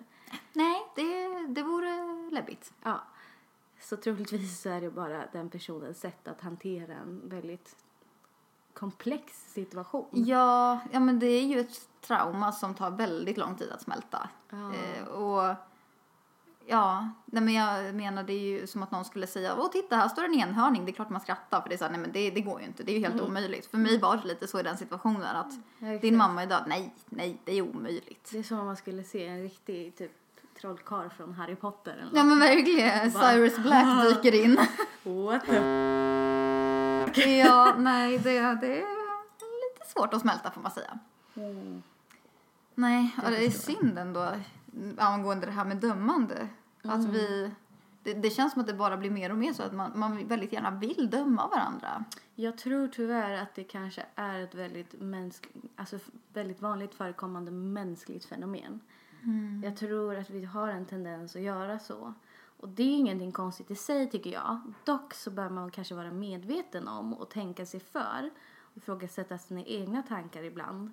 Nej, 0.54 0.82
det, 0.96 1.28
det 1.48 1.64
vore 1.64 2.30
läbbigt. 2.32 2.74
Ja. 2.84 3.04
Så 3.80 3.98
troligtvis 3.98 4.62
så 4.62 4.70
är 4.70 4.82
det 4.82 4.90
bara 4.90 5.24
den 5.32 5.50
personens 5.50 6.00
sätt 6.00 6.28
att 6.28 6.42
hantera 6.42 6.94
en 6.94 7.30
väldigt 7.30 7.76
komplex 8.74 9.54
situation. 9.54 10.08
Ja, 10.12 10.80
ja, 10.92 11.00
men 11.00 11.20
det 11.20 11.28
är 11.28 11.46
ju 11.46 11.60
ett 11.60 11.90
trauma 12.02 12.52
som 12.52 12.74
tar 12.74 12.92
väldigt 12.92 13.38
lång 13.38 13.56
tid 13.56 13.72
att 13.72 13.82
smälta. 13.82 14.30
Ja. 14.50 14.74
Eh, 14.74 15.04
och 15.08 15.56
ja, 16.66 17.10
nej, 17.26 17.44
men 17.44 17.54
jag 17.54 17.96
menar 17.96 18.24
det 18.24 18.34
är 18.34 18.60
ju 18.60 18.68
som 18.68 18.84
att 18.84 18.92
någon 18.92 19.06
skulle 19.06 19.28
säga, 19.28 19.56
åh 19.58 19.72
titta 19.72 19.96
här 19.96 20.08
står 20.08 20.24
en 20.24 20.34
enhörning, 20.34 20.86
det 20.86 20.92
är 20.92 20.94
klart 20.94 21.10
man 21.10 21.22
skrattar 21.22 21.62
för 21.62 21.70
det 21.70 21.76
är 21.76 21.78
så 21.78 21.84
här, 21.84 21.92
nej 21.92 22.02
men 22.02 22.12
det, 22.12 22.30
det 22.30 22.42
går 22.42 22.60
ju 22.60 22.66
inte, 22.66 22.84
det 22.84 22.92
är 22.92 22.94
ju 22.94 23.06
helt 23.06 23.22
omöjligt. 23.22 23.66
För 23.66 23.78
mig 23.78 24.00
var 24.00 24.18
det 24.18 24.28
lite 24.28 24.48
så 24.48 24.60
i 24.60 24.64
den 24.64 24.78
situationen 24.78 25.36
att 25.36 25.52
exakt. 25.80 26.02
din 26.02 26.18
mamma 26.18 26.44
är 26.44 26.48
död, 26.48 26.64
nej, 26.68 26.94
nej, 27.06 27.38
det 27.44 27.52
är 27.52 27.62
omöjligt. 27.62 28.30
Det 28.32 28.40
är 28.40 28.44
som 28.44 28.60
om 28.60 28.66
man 28.66 28.78
skulle 28.78 29.04
se 29.04 29.28
en 29.28 29.44
riktig 29.44 29.96
typ 29.96 30.12
trollkarl 30.62 31.10
från 31.10 31.34
Harry 31.34 31.56
Potter 31.56 31.92
eller 31.92 32.18
Ja 32.18 32.24
men 32.24 32.40
verkligen, 32.40 33.12
Cyrus 33.12 33.58
Black 33.58 34.04
dyker 34.24 34.44
in. 34.44 34.58
What 35.04 35.46
the... 35.46 35.56
ja, 37.38 37.76
nej 37.78 38.18
det, 38.18 38.40
det 38.40 38.82
är 38.82 39.04
lite 39.40 39.88
svårt 39.88 40.14
att 40.14 40.22
smälta 40.22 40.52
får 40.52 40.62
man 40.62 40.72
säga. 40.72 41.00
Nej, 42.76 43.16
ja, 43.24 43.30
det 43.30 43.46
är 43.46 43.50
synd 43.50 44.00
ändå 44.00 44.30
angående 44.98 45.46
det 45.46 45.52
här 45.52 45.66
med 45.66 45.78
dömande. 45.78 46.48
Att 46.84 47.06
vi, 47.06 47.52
det, 48.04 48.14
det 48.14 48.30
känns 48.30 48.54
som 48.54 48.62
att 48.62 48.68
det 48.68 48.74
bara 48.74 48.98
blir 48.98 49.12
mer 49.12 49.32
och 49.32 49.38
mer 49.38 49.54
så 49.54 49.64
att 49.64 49.74
man, 49.74 49.92
man 49.96 50.28
väldigt 50.28 50.54
gärna 50.54 50.72
vill 50.72 51.10
döma 51.10 51.48
varandra. 51.48 52.06
Jag 52.36 52.58
tror 52.58 52.88
tyvärr 52.88 53.42
att 53.42 53.56
det 53.56 53.64
kanske 53.64 54.06
är 54.16 54.40
ett 54.40 54.56
väldigt, 54.56 55.02
mänsk... 55.02 55.48
alltså, 55.76 56.00
väldigt 56.34 56.62
vanligt 56.62 56.96
förekommande 56.96 57.52
mänskligt 57.52 58.26
fenomen. 58.26 58.80
Jag 59.64 59.78
tror 59.78 60.16
att 60.16 60.30
vi 60.30 60.46
har 60.46 60.68
en 60.68 60.86
tendens 60.86 61.36
att 61.36 61.42
göra 61.42 61.80
så. 61.80 62.14
Och 62.58 62.70
det 62.70 62.84
är 62.84 62.98
ingenting 62.98 63.32
konstigt 63.32 63.72
i 63.72 63.76
sig 63.76 64.10
tycker 64.10 64.30
jag. 64.30 64.74
Dock 64.84 65.14
så 65.14 65.32
bör 65.32 65.50
man 65.50 65.72
kanske 65.72 65.96
vara 65.96 66.12
medveten 66.12 66.88
om 66.88 67.14
och 67.14 67.30
tänka 67.30 67.66
sig 67.66 67.80
för. 67.80 68.30
Och 68.60 68.78
ifrågasätta 68.78 69.38
sina 69.38 69.64
egna 69.64 70.04
tankar 70.04 70.44
ibland. 70.44 70.92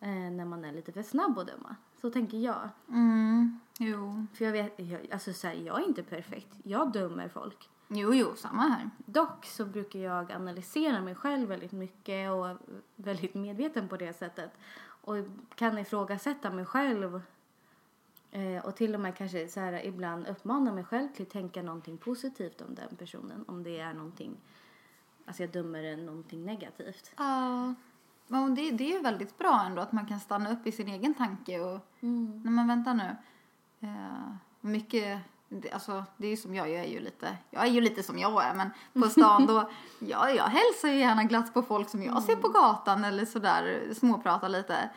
Eh, 0.00 0.08
när 0.08 0.44
man 0.44 0.64
är 0.64 0.72
lite 0.72 0.92
för 0.92 1.02
snabb 1.02 1.38
att 1.38 1.46
döma. 1.46 1.76
Så 2.00 2.10
tänker 2.10 2.38
jag. 2.38 2.68
Mm, 2.88 3.60
jo. 3.78 4.26
För 4.34 4.44
jag 4.44 4.52
vet, 4.52 4.72
jag, 4.76 5.12
alltså 5.12 5.32
så 5.32 5.46
här, 5.46 5.54
jag 5.54 5.82
är 5.82 5.86
inte 5.86 6.02
perfekt. 6.02 6.48
Jag 6.62 6.92
dömer 6.92 7.28
folk. 7.28 7.68
Jo, 7.88 8.14
jo, 8.14 8.36
samma 8.36 8.62
här. 8.62 8.90
Dock 9.06 9.46
så 9.46 9.64
brukar 9.64 9.98
jag 9.98 10.32
analysera 10.32 11.00
mig 11.00 11.14
själv 11.14 11.48
väldigt 11.48 11.72
mycket 11.72 12.30
och 12.30 12.56
väldigt 12.96 13.34
medveten 13.34 13.88
på 13.88 13.96
det 13.96 14.12
sättet. 14.12 14.50
Och 14.80 15.16
kan 15.54 15.78
ifrågasätta 15.78 16.50
mig 16.50 16.64
själv 16.64 17.22
eh, 18.30 18.64
och 18.64 18.76
till 18.76 18.94
och 18.94 19.00
med 19.00 19.16
kanske 19.16 19.48
så 19.48 19.60
här, 19.60 19.86
ibland 19.86 20.26
uppmana 20.28 20.72
mig 20.72 20.84
själv 20.84 21.08
till 21.08 21.22
att 21.22 21.30
tänka 21.30 21.62
någonting 21.62 21.98
positivt 21.98 22.60
om 22.60 22.74
den 22.74 22.96
personen. 22.96 23.44
Om 23.48 23.62
det 23.62 23.78
är 23.78 23.94
någonting, 23.94 24.36
alltså 25.26 25.42
jag 25.42 25.52
dömer 25.52 25.96
någonting 25.96 26.44
negativt. 26.44 27.12
Ja. 27.16 27.74
Men 28.30 28.54
det, 28.54 28.70
det 28.70 28.84
är 28.84 28.96
ju 28.96 29.02
väldigt 29.02 29.38
bra 29.38 29.62
ändå 29.66 29.82
att 29.82 29.92
man 29.92 30.06
kan 30.06 30.20
stanna 30.20 30.52
upp 30.52 30.66
i 30.66 30.72
sin 30.72 30.88
egen 30.88 31.14
tanke 31.14 31.60
och, 31.60 31.78
nej 32.00 32.52
men 32.52 32.68
vänta 32.68 32.92
nu. 32.92 33.16
Eh, 33.80 34.34
mycket, 34.60 35.18
det, 35.48 35.70
alltså 35.70 36.04
det 36.16 36.26
är 36.26 36.30
ju 36.30 36.36
som 36.36 36.54
jag, 36.54 36.70
jag 36.70 36.80
är 36.80 36.88
ju 36.88 37.00
lite, 37.00 37.36
jag 37.50 37.62
är 37.62 37.70
ju 37.70 37.80
lite 37.80 38.02
som 38.02 38.18
jag 38.18 38.44
är 38.44 38.54
men 38.54 38.70
på 39.02 39.08
stan 39.08 39.46
då, 39.46 39.70
ja, 39.98 40.30
jag 40.30 40.44
hälsar 40.44 40.88
ju 40.88 40.98
gärna 40.98 41.24
glatt 41.24 41.54
på 41.54 41.62
folk 41.62 41.88
som 41.88 42.02
jag 42.02 42.22
ser 42.22 42.36
på 42.36 42.48
gatan 42.48 43.04
eller 43.04 43.24
sådär 43.24 43.94
småpratar 43.94 44.48
lite. 44.48 44.90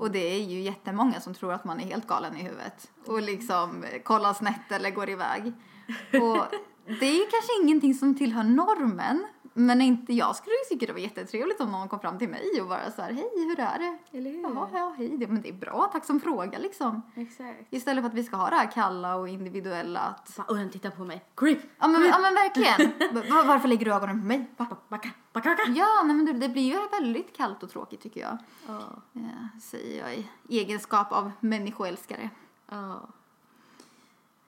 Och 0.00 0.10
det 0.10 0.34
är 0.34 0.44
ju 0.44 0.60
jättemånga 0.60 1.20
som 1.20 1.34
tror 1.34 1.52
att 1.52 1.64
man 1.64 1.80
är 1.80 1.84
helt 1.84 2.06
galen 2.06 2.36
i 2.36 2.42
huvudet 2.42 2.90
och 3.06 3.22
liksom 3.22 3.84
eh, 3.84 4.02
kollar 4.02 4.34
snett 4.34 4.72
eller 4.72 4.90
går 4.90 5.08
iväg. 5.08 5.52
Och 6.22 6.46
det 6.86 7.06
är 7.06 7.14
ju 7.14 7.26
kanske 7.30 7.62
ingenting 7.62 7.94
som 7.94 8.18
tillhör 8.18 8.44
normen 8.44 9.26
men 9.54 9.80
inte, 9.80 10.12
jag 10.12 10.36
skulle 10.36 10.54
ju 10.54 10.64
tycka 10.68 10.86
det 10.86 10.92
var 10.92 11.00
jättetrevligt 11.00 11.60
om 11.60 11.70
någon 11.72 11.88
kom 11.88 12.00
fram 12.00 12.18
till 12.18 12.28
mig 12.28 12.60
och 12.62 12.68
bara 12.68 12.90
så 12.90 13.02
här, 13.02 13.12
hej 13.12 13.30
hur 13.34 13.60
är 13.60 13.78
det? 13.78 14.18
Eller 14.18 14.30
hur? 14.30 14.42
Jaha, 14.42 14.68
ja, 14.72 14.94
hej, 14.98 15.16
det, 15.18 15.26
men 15.28 15.42
det 15.42 15.48
är 15.48 15.52
bra, 15.52 15.88
tack 15.92 16.04
som 16.04 16.20
fråga 16.20 16.58
liksom. 16.58 17.02
Exakt. 17.14 17.60
Istället 17.70 18.02
för 18.02 18.08
att 18.08 18.14
vi 18.14 18.24
ska 18.24 18.36
ha 18.36 18.50
det 18.50 18.56
här 18.56 18.70
kalla 18.70 19.14
och 19.16 19.28
individuella 19.28 20.00
att, 20.00 20.38
och 20.48 20.56
den 20.56 20.70
tittar 20.70 20.90
på 20.90 21.04
mig. 21.04 21.24
Creep! 21.36 21.58
ja 21.78 21.88
men, 21.88 22.02
ja, 22.04 22.18
men 22.18 22.34
verkligen. 22.34 22.92
Va- 23.30 23.42
Varför 23.46 23.68
lägger 23.68 23.84
du 23.84 23.94
ögonen 23.94 24.20
på 24.20 24.26
mig? 24.26 24.50
Va? 24.56 24.66
Backa, 24.88 25.10
backa, 25.32 25.48
backa! 25.50 25.62
Ja, 25.76 26.02
nej, 26.04 26.16
men 26.16 26.24
det, 26.26 26.32
det 26.32 26.48
blir 26.48 26.62
ju 26.72 26.88
väldigt 27.00 27.36
kallt 27.36 27.62
och 27.62 27.70
tråkigt 27.70 28.00
tycker 28.00 28.20
jag. 28.20 28.38
Ja. 28.66 28.80
Ja, 29.12 29.60
säger 29.62 30.00
jag 30.02 30.14
i 30.14 30.28
egenskap 30.48 31.12
av 31.12 31.32
människoälskare. 31.40 32.30
Ja. 32.70 33.08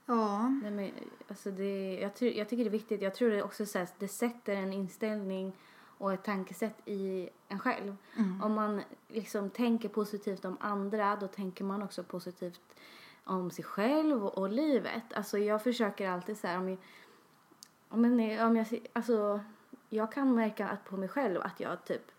Ja. 0.07 0.49
Nej, 0.49 0.71
men, 0.71 0.91
alltså 1.29 1.51
det, 1.51 1.99
jag, 2.01 2.15
tror, 2.15 2.31
jag 2.31 2.49
tycker 2.49 2.65
det 2.65 2.69
är 2.69 2.73
viktigt. 2.73 3.03
Jag 3.03 3.15
tror 3.15 3.31
det 3.31 3.43
också 3.43 3.67
så 3.67 3.79
här, 3.79 3.89
det 3.99 4.09
sätter 4.09 4.57
en 4.57 4.73
inställning 4.73 5.53
och 5.99 6.13
ett 6.13 6.25
tankesätt 6.25 6.89
i 6.89 7.29
en 7.49 7.59
själv. 7.59 7.97
Om 8.43 8.53
man 8.53 8.83
liksom 9.09 9.51
tänker 9.51 9.89
positivt 9.89 10.45
om 10.45 10.57
andra 10.61 11.17
då 11.17 11.27
tänker 11.27 11.65
man 11.65 11.83
också 11.83 12.03
positivt 12.03 12.61
om 13.25 13.51
sig 13.51 13.65
själv 13.65 14.25
och, 14.27 14.39
och 14.39 14.49
livet. 14.49 15.13
Alltså 15.15 15.39
jag 15.39 15.63
försöker 15.63 16.09
alltid 16.09 16.39
så 16.39 16.47
här 16.47 16.59
om 16.59 16.69
jag, 16.69 16.79
om 17.89 18.21
jag, 18.21 18.47
om 18.47 18.57
jag, 18.57 18.87
alltså 18.93 19.41
jag 19.89 20.13
kan 20.13 20.35
märka 20.35 20.69
att 20.69 20.85
på 20.85 20.97
mig 20.97 21.09
själv 21.09 21.41
att 21.41 21.61
jag 21.61 21.85
typ 21.85 22.11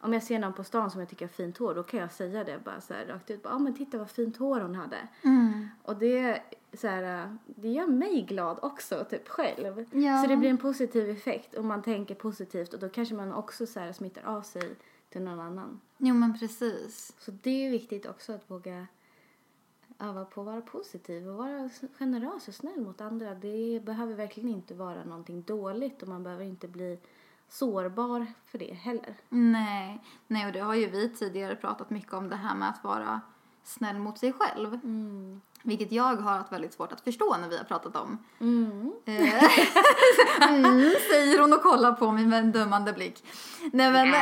om 0.00 0.12
jag 0.12 0.22
ser 0.22 0.38
någon 0.38 0.52
på 0.52 0.64
stan 0.64 0.90
som 0.90 1.00
jag 1.00 1.08
tycker 1.08 1.26
har 1.26 1.32
fint 1.32 1.58
hår 1.58 1.74
då 1.74 1.82
kan 1.82 2.00
jag 2.00 2.12
säga 2.12 2.44
det 2.44 2.64
bara 2.64 2.80
så 2.80 2.94
här 2.94 3.06
rakt 3.06 3.30
ut. 3.30 3.40
Ja 3.44 3.50
ah, 3.50 3.58
men 3.58 3.74
titta 3.74 3.98
vad 3.98 4.10
fint 4.10 4.36
hår 4.36 4.60
hon 4.60 4.74
hade. 4.74 5.08
Mm. 5.22 5.68
Och 5.82 5.96
det, 5.96 6.42
så 6.72 6.88
här, 6.88 7.36
det 7.46 7.68
gör 7.68 7.86
mig 7.86 8.22
glad 8.22 8.58
också, 8.62 9.06
typ 9.10 9.28
själv. 9.28 9.86
Ja. 9.92 10.22
Så 10.22 10.28
det 10.28 10.36
blir 10.36 10.50
en 10.50 10.58
positiv 10.58 11.10
effekt 11.10 11.54
om 11.54 11.66
man 11.66 11.82
tänker 11.82 12.14
positivt 12.14 12.74
och 12.74 12.80
då 12.80 12.88
kanske 12.88 13.14
man 13.14 13.32
också 13.32 13.66
så 13.66 13.80
här, 13.80 13.92
smittar 13.92 14.22
av 14.22 14.42
sig 14.42 14.76
till 15.10 15.22
någon 15.22 15.40
annan. 15.40 15.80
Jo, 15.98 16.14
men 16.14 16.38
precis. 16.38 17.14
Så 17.18 17.30
det 17.30 17.66
är 17.66 17.70
viktigt 17.70 18.06
också 18.06 18.32
att 18.32 18.50
våga 18.50 18.86
öva 19.98 20.24
på 20.24 20.40
att 20.40 20.46
vara 20.46 20.60
positiv 20.60 21.28
och 21.28 21.34
vara 21.34 21.70
generös 21.98 22.48
och 22.48 22.54
snäll 22.54 22.80
mot 22.80 23.00
andra. 23.00 23.34
Det 23.34 23.80
behöver 23.84 24.14
verkligen 24.14 24.48
inte 24.48 24.74
vara 24.74 25.04
någonting 25.04 25.42
dåligt 25.42 26.02
och 26.02 26.08
man 26.08 26.22
behöver 26.22 26.44
inte 26.44 26.68
bli 26.68 26.98
sårbar 27.48 28.26
för 28.46 28.58
det 28.58 28.74
heller. 28.74 29.14
Nej, 29.28 30.02
nej 30.26 30.46
och 30.46 30.52
det 30.52 30.60
har 30.60 30.74
ju 30.74 30.86
vi 30.86 31.08
tidigare 31.08 31.56
pratat 31.56 31.90
mycket 31.90 32.12
om 32.12 32.28
det 32.28 32.36
här 32.36 32.54
med 32.54 32.68
att 32.68 32.84
vara 32.84 33.20
snäll 33.64 33.98
mot 33.98 34.18
sig 34.18 34.32
själv. 34.32 34.74
Mm. 34.74 35.40
Vilket 35.62 35.92
jag 35.92 36.16
har 36.16 36.38
haft 36.38 36.52
väldigt 36.52 36.72
svårt 36.72 36.92
att 36.92 37.00
förstå 37.00 37.36
när 37.36 37.48
vi 37.48 37.56
har 37.56 37.64
pratat 37.64 37.96
om. 37.96 38.18
Mm. 38.40 38.92
Eh, 39.04 39.44
mm, 40.48 40.92
säger 41.10 41.40
hon 41.40 41.52
och 41.52 41.62
kollar 41.62 41.92
på 41.92 42.12
mig 42.12 42.26
med 42.26 42.38
en 42.38 42.52
dömande 42.52 42.92
blick. 42.92 43.24
Nej 43.72 43.92
men, 43.92 44.14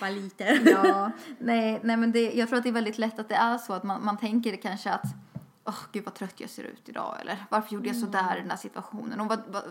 Vad 0.00 0.12
lite. 0.22 0.44
ja, 0.44 1.10
nej, 1.38 1.80
nej 1.82 1.96
men 1.96 2.12
det, 2.12 2.32
jag 2.32 2.48
tror 2.48 2.58
att 2.58 2.64
det 2.64 2.70
är 2.70 2.72
väldigt 2.72 2.98
lätt 2.98 3.18
att 3.18 3.28
det 3.28 3.34
är 3.34 3.58
så 3.58 3.72
att 3.72 3.84
man, 3.84 4.04
man 4.04 4.18
tänker 4.18 4.56
kanske 4.56 4.90
att 4.90 5.04
åh 5.64 5.78
gud 5.92 6.04
vad 6.04 6.14
trött 6.14 6.40
jag 6.40 6.50
ser 6.50 6.64
ut 6.64 6.88
idag 6.88 7.16
eller 7.20 7.44
varför 7.48 7.74
gjorde 7.74 7.88
jag 7.88 7.96
så 7.96 8.06
där 8.06 8.36
i 8.36 8.40
den 8.40 8.50
här 8.50 8.56
situationen 8.56 9.20
och 9.20 9.26
vad, 9.26 9.42
vad, 9.48 9.62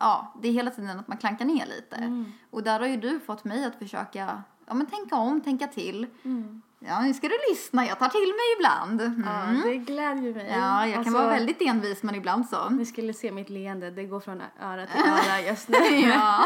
ja, 0.00 0.34
det 0.42 0.48
är 0.48 0.52
hela 0.52 0.70
tiden 0.70 0.98
att 1.00 1.08
man 1.08 1.18
klankar 1.18 1.44
ner 1.44 1.66
lite. 1.66 2.24
Och 2.50 2.62
där 2.62 2.80
har 2.80 2.86
ju 2.86 2.96
du 2.96 3.20
fått 3.20 3.44
mig 3.44 3.64
att 3.64 3.78
försöka, 3.78 4.42
ja 4.66 4.74
men 4.74 4.86
tänka 4.86 5.16
om, 5.16 5.40
tänka 5.40 5.66
till. 5.66 6.06
Mm. 6.24 6.62
Ja, 6.82 7.00
nu 7.00 7.14
ska 7.14 7.28
du 7.28 7.38
lyssna, 7.50 7.86
jag 7.86 7.98
tar 7.98 8.08
till 8.08 8.20
mig 8.20 8.46
ibland. 8.58 9.00
Mm. 9.00 9.24
Ja, 9.64 9.68
det 9.70 9.76
glädjer 9.76 10.34
mig. 10.34 10.46
Ja, 10.50 10.86
jag 10.86 10.92
kan 10.92 10.98
Alltså, 10.98 11.12
vara 11.14 11.30
väldigt 11.30 11.62
envis 11.62 12.02
men 12.02 12.14
ibland 12.14 12.48
så. 12.48 12.68
Ni 12.68 12.86
skulle 12.86 13.12
se 13.12 13.32
mitt 13.32 13.50
leende, 13.50 13.90
det 13.90 14.04
går 14.04 14.20
från 14.20 14.42
öra 14.62 14.86
till 14.86 15.00
öra 15.00 15.40
just 15.40 15.68
nu. 15.68 15.76
ja, 16.08 16.44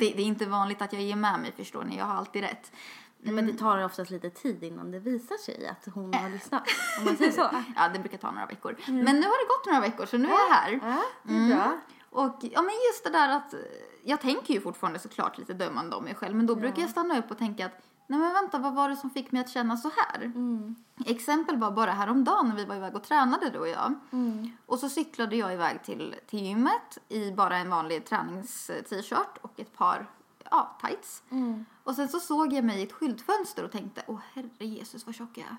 det, 0.00 0.12
det 0.16 0.22
är 0.22 0.26
inte 0.26 0.46
vanligt 0.46 0.82
att 0.82 0.92
jag 0.92 1.02
ger 1.02 1.16
med 1.16 1.40
mig 1.40 1.52
förstår 1.56 1.84
ni, 1.84 1.96
jag 1.98 2.04
har 2.04 2.14
alltid 2.14 2.42
rätt. 2.42 2.72
Men 3.18 3.46
det 3.46 3.52
tar 3.52 3.84
oftast 3.84 4.10
lite 4.10 4.30
tid 4.30 4.64
innan 4.64 4.90
det 4.90 4.98
visar 4.98 5.36
sig 5.36 5.66
att 5.66 5.94
hon 5.94 6.14
har 6.14 6.30
lyssnat. 6.30 6.62
Om 6.98 7.04
man 7.04 7.16
säger 7.16 7.32
så. 7.32 7.50
Ja, 7.76 7.88
det 7.88 7.98
brukar 7.98 8.18
ta 8.18 8.30
några 8.30 8.46
veckor. 8.46 8.76
Men 8.86 9.20
nu 9.20 9.26
har 9.26 9.44
det 9.44 9.48
gått 9.48 9.66
några 9.66 9.80
veckor 9.80 10.06
så 10.06 10.18
nu 10.18 10.28
är 10.28 10.30
jag 10.30 10.54
här. 10.54 10.80
Ja, 10.82 11.02
det 11.22 11.34
är 11.34 11.48
bra. 11.56 11.78
Och 12.14 12.36
ja, 12.40 12.62
men 12.62 12.74
just 12.92 13.04
det 13.04 13.10
där 13.10 13.28
att 13.28 13.54
eh, 13.54 13.60
jag 14.02 14.20
tänker 14.20 14.54
ju 14.54 14.60
fortfarande 14.60 14.98
såklart 14.98 15.38
lite 15.38 15.54
dömande 15.54 15.96
om 15.96 16.04
mig 16.04 16.14
själv 16.14 16.36
men 16.36 16.46
då 16.46 16.54
brukar 16.54 16.82
jag 16.82 16.90
stanna 16.90 17.18
upp 17.18 17.30
och 17.30 17.38
tänka 17.38 17.66
att 17.66 17.72
nej 18.06 18.18
men 18.18 18.32
vänta, 18.32 18.58
vad 18.58 18.74
var 18.74 18.88
det 18.88 18.96
som 18.96 19.10
fick 19.10 19.32
mig 19.32 19.40
att 19.40 19.50
känna 19.50 19.76
så 19.76 19.90
här? 19.96 20.22
Mm. 20.22 20.74
Exempel 21.06 21.56
var 21.56 21.70
bara 21.70 21.92
häromdagen 21.92 22.48
när 22.48 22.56
vi 22.56 22.64
var 22.64 22.76
iväg 22.76 22.96
och 22.96 23.04
tränade 23.04 23.50
du 23.50 23.58
och 23.58 23.68
jag. 23.68 23.94
Mm. 24.12 24.50
Och 24.66 24.78
så 24.78 24.88
cyklade 24.88 25.36
jag 25.36 25.52
iväg 25.52 25.82
till, 25.82 26.14
till 26.26 26.42
gymmet 26.42 26.98
i 27.08 27.30
bara 27.30 27.56
en 27.56 27.70
vanlig 27.70 28.06
tränings-t-shirt 28.06 29.38
och 29.42 29.60
ett 29.60 29.76
par 29.76 30.10
ja, 30.50 30.78
tights. 30.80 31.22
Mm. 31.30 31.64
Och 31.84 31.94
sen 31.94 32.08
så 32.08 32.20
såg 32.20 32.52
jag 32.52 32.64
mig 32.64 32.80
i 32.80 32.82
ett 32.82 32.92
skyltfönster 32.92 33.64
och 33.64 33.72
tänkte, 33.72 34.02
åh 34.06 34.20
herre 34.32 34.66
Jesus 34.66 35.06
vad 35.06 35.14
tjock 35.14 35.38
jag 35.38 35.46
är. 35.46 35.56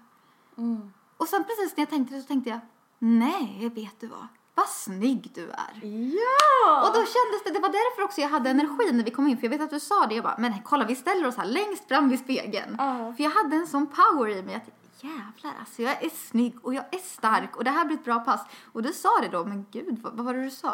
Mm. 0.58 0.94
Och 1.18 1.28
sen 1.28 1.44
precis 1.44 1.78
när 1.78 1.82
jag 1.82 1.90
tänkte 1.90 2.16
det 2.16 2.22
så 2.22 2.28
tänkte 2.28 2.50
jag, 2.50 2.60
nej 3.00 3.70
vet 3.76 4.00
du 4.00 4.08
vad, 4.08 4.28
vad 4.56 4.68
snygg 4.70 5.32
du 5.36 5.50
är. 5.50 5.80
Ja! 6.16 6.82
Och 6.82 6.88
då 6.88 7.00
kändes 7.00 7.44
det, 7.46 7.52
det 7.54 7.60
var 7.60 7.70
därför 7.70 8.02
också 8.04 8.22
jag 8.22 8.30
hade 8.30 8.50
energi 8.50 8.92
när 8.92 9.04
vi 9.04 9.12
kom 9.12 9.28
in 9.28 9.38
för 9.38 9.44
jag 9.44 9.50
vet 9.52 9.62
att 9.62 9.70
du 9.70 9.80
sa 9.80 10.06
det, 10.06 10.16
jag 10.16 10.24
bara, 10.24 10.36
men 10.38 10.54
kolla 10.64 10.86
vi 10.86 10.96
ställer 10.96 11.28
oss 11.28 11.36
här 11.38 11.46
längst 11.46 11.88
fram 11.88 12.10
vid 12.10 12.20
spegeln. 12.20 12.76
Ja. 12.80 13.14
För 13.18 13.24
jag 13.24 13.32
hade 13.32 13.56
en 13.56 13.68
sån 13.68 13.88
power 13.88 14.30
i 14.30 14.44
mig 14.44 14.56
att 14.56 14.64
jävlar 15.04 15.52
alltså 15.60 15.82
jag 15.82 16.04
är 16.04 16.10
snygg 16.10 16.56
och 16.66 16.74
jag 16.74 16.84
är 16.92 16.98
stark 17.00 17.56
och 17.56 17.64
det 17.64 17.72
här 17.72 17.86
blir 17.86 17.98
ett 17.98 18.06
bra 18.06 18.20
pass. 18.20 18.42
Och 18.74 18.84
du 18.84 18.94
sa 18.94 19.10
det 19.22 19.28
då, 19.28 19.46
men 19.46 19.66
gud 19.72 20.00
vad, 20.04 20.14
vad 20.14 20.26
var 20.26 20.34
det 20.34 20.44
du 20.44 20.50
sa? 20.52 20.74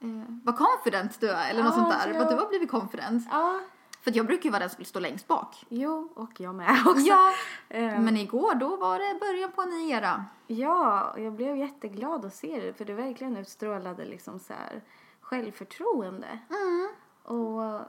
Eh, 0.00 0.08
vad 0.44 0.56
confident 0.58 1.20
du 1.20 1.30
är 1.30 1.50
eller 1.50 1.62
något 1.62 1.72
Ja, 1.76 1.82
sånt 1.82 1.90
där. 1.90 2.12
så 2.12 2.18
Vad 2.18 2.30
du 2.30 2.36
har 2.36 2.48
blivit 2.48 2.70
confident. 2.70 3.26
Ja. 3.30 3.60
För 4.06 4.10
att 4.10 4.16
jag 4.16 4.26
brukar 4.26 4.44
ju 4.44 4.50
vara 4.50 4.60
den 4.60 4.70
som 4.70 4.76
vill 4.76 4.86
stå 4.86 5.00
längst 5.00 5.28
bak. 5.28 5.64
Jo, 5.68 6.12
och 6.14 6.40
jag 6.40 6.54
med 6.54 6.82
också. 6.86 7.06
Ja, 7.06 7.32
Eh, 7.68 8.00
men 8.00 8.16
igår 8.16 8.54
då 8.54 8.76
var 8.76 8.98
det 8.98 9.20
början 9.20 9.52
på 9.52 9.62
en 9.62 9.68
ny 9.68 9.90
era. 9.90 10.24
Ja, 10.46 11.10
och 11.10 11.20
jag 11.20 11.32
blev 11.32 11.56
jätteglad 11.56 12.24
att 12.24 12.34
se 12.34 12.60
det 12.60 12.72
för 12.72 12.84
det 12.84 12.94
verkligen 12.94 13.36
utstrålade 13.36 14.04
liksom 14.04 14.38
så 14.38 14.52
här 14.52 14.82
självförtroende. 15.20 16.38
Mm. 16.50 16.88
Och 17.22 17.80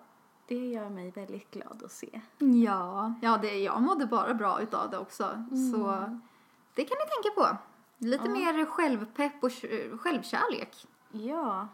det 0.47 0.67
gör 0.67 0.89
mig 0.89 1.11
väldigt 1.11 1.51
glad 1.51 1.83
att 1.83 1.91
se. 1.91 2.21
Ja, 2.37 3.13
ja 3.21 3.37
det, 3.37 3.57
jag 3.59 3.81
mådde 3.81 4.05
bara 4.05 4.33
bra 4.33 4.61
utav 4.61 4.89
det 4.89 4.97
också. 4.97 5.45
Så 5.73 5.87
det 6.73 6.83
kan 6.83 6.97
ni 6.97 7.23
tänka 7.23 7.41
på. 7.41 7.57
Lite 7.97 8.29
mer 8.29 8.65
självpepp 8.65 9.43
och 9.43 9.51
självkärlek. 10.01 10.87
Ja, 11.11 11.67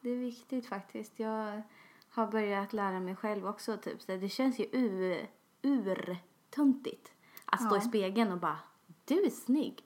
det 0.00 0.10
är 0.10 0.16
viktigt 0.16 0.68
faktiskt. 0.68 1.12
Jag 1.16 1.62
har 2.18 2.26
börjat 2.32 2.72
lära 2.72 3.00
mig 3.00 3.16
själv 3.16 3.46
också. 3.46 3.76
Typ. 3.76 4.02
Så 4.02 4.16
det 4.16 4.28
känns 4.28 4.58
ju 4.60 4.66
ur, 4.72 5.26
urtuntigt 5.62 7.12
att 7.44 7.60
stå 7.62 7.74
Ja. 7.76 7.78
i 7.78 7.80
spegeln 7.80 8.32
och 8.32 8.38
bara 8.38 8.58
du 9.04 9.22
är 9.24 9.30
snygg. 9.30 9.84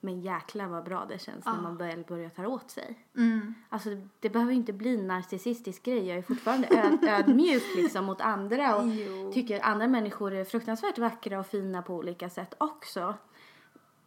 Men 0.00 0.20
jäklar 0.20 0.66
vad 0.66 0.84
bra 0.84 1.06
det 1.08 1.18
känns 1.18 1.44
när 1.46 1.52
Ja. 1.54 1.60
man 1.60 1.76
väl 1.76 2.04
börjar 2.08 2.28
ta 2.30 2.46
åt 2.46 2.70
sig. 2.70 2.98
Mm. 3.16 3.54
Alltså 3.68 3.88
det 4.20 4.30
behöver 4.30 4.52
ju 4.52 4.58
inte 4.58 4.72
bli 4.72 4.94
en 4.94 5.06
narcissistisk 5.06 5.82
grej. 5.82 6.06
Jag 6.08 6.18
är 6.18 6.22
fortfarande 6.22 6.68
öd, 6.68 6.98
ödmjuk 7.08 7.62
liksom 7.76 8.04
mot 8.04 8.20
andra 8.20 8.76
och 8.76 8.86
Jo. 8.88 9.32
tycker 9.32 9.60
andra 9.64 9.86
människor 9.86 10.32
är 10.34 10.44
fruktansvärt 10.44 10.98
vackra 10.98 11.38
och 11.40 11.46
fina 11.46 11.82
på 11.82 11.94
olika 11.94 12.30
sätt 12.30 12.54
också. 12.58 13.14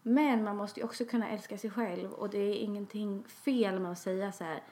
Men 0.01 0.43
man 0.43 0.57
måste 0.57 0.79
ju 0.79 0.85
också 0.85 1.05
kunna 1.05 1.29
älska 1.29 1.57
sig 1.57 1.69
själv 1.69 2.11
och 2.13 2.29
det 2.29 2.37
är 2.39 2.55
ingenting 2.55 3.23
fel 3.27 3.79
med 3.79 3.91
att 3.91 3.99
säga 3.99 4.31
så 4.31 4.43
här 4.43 4.63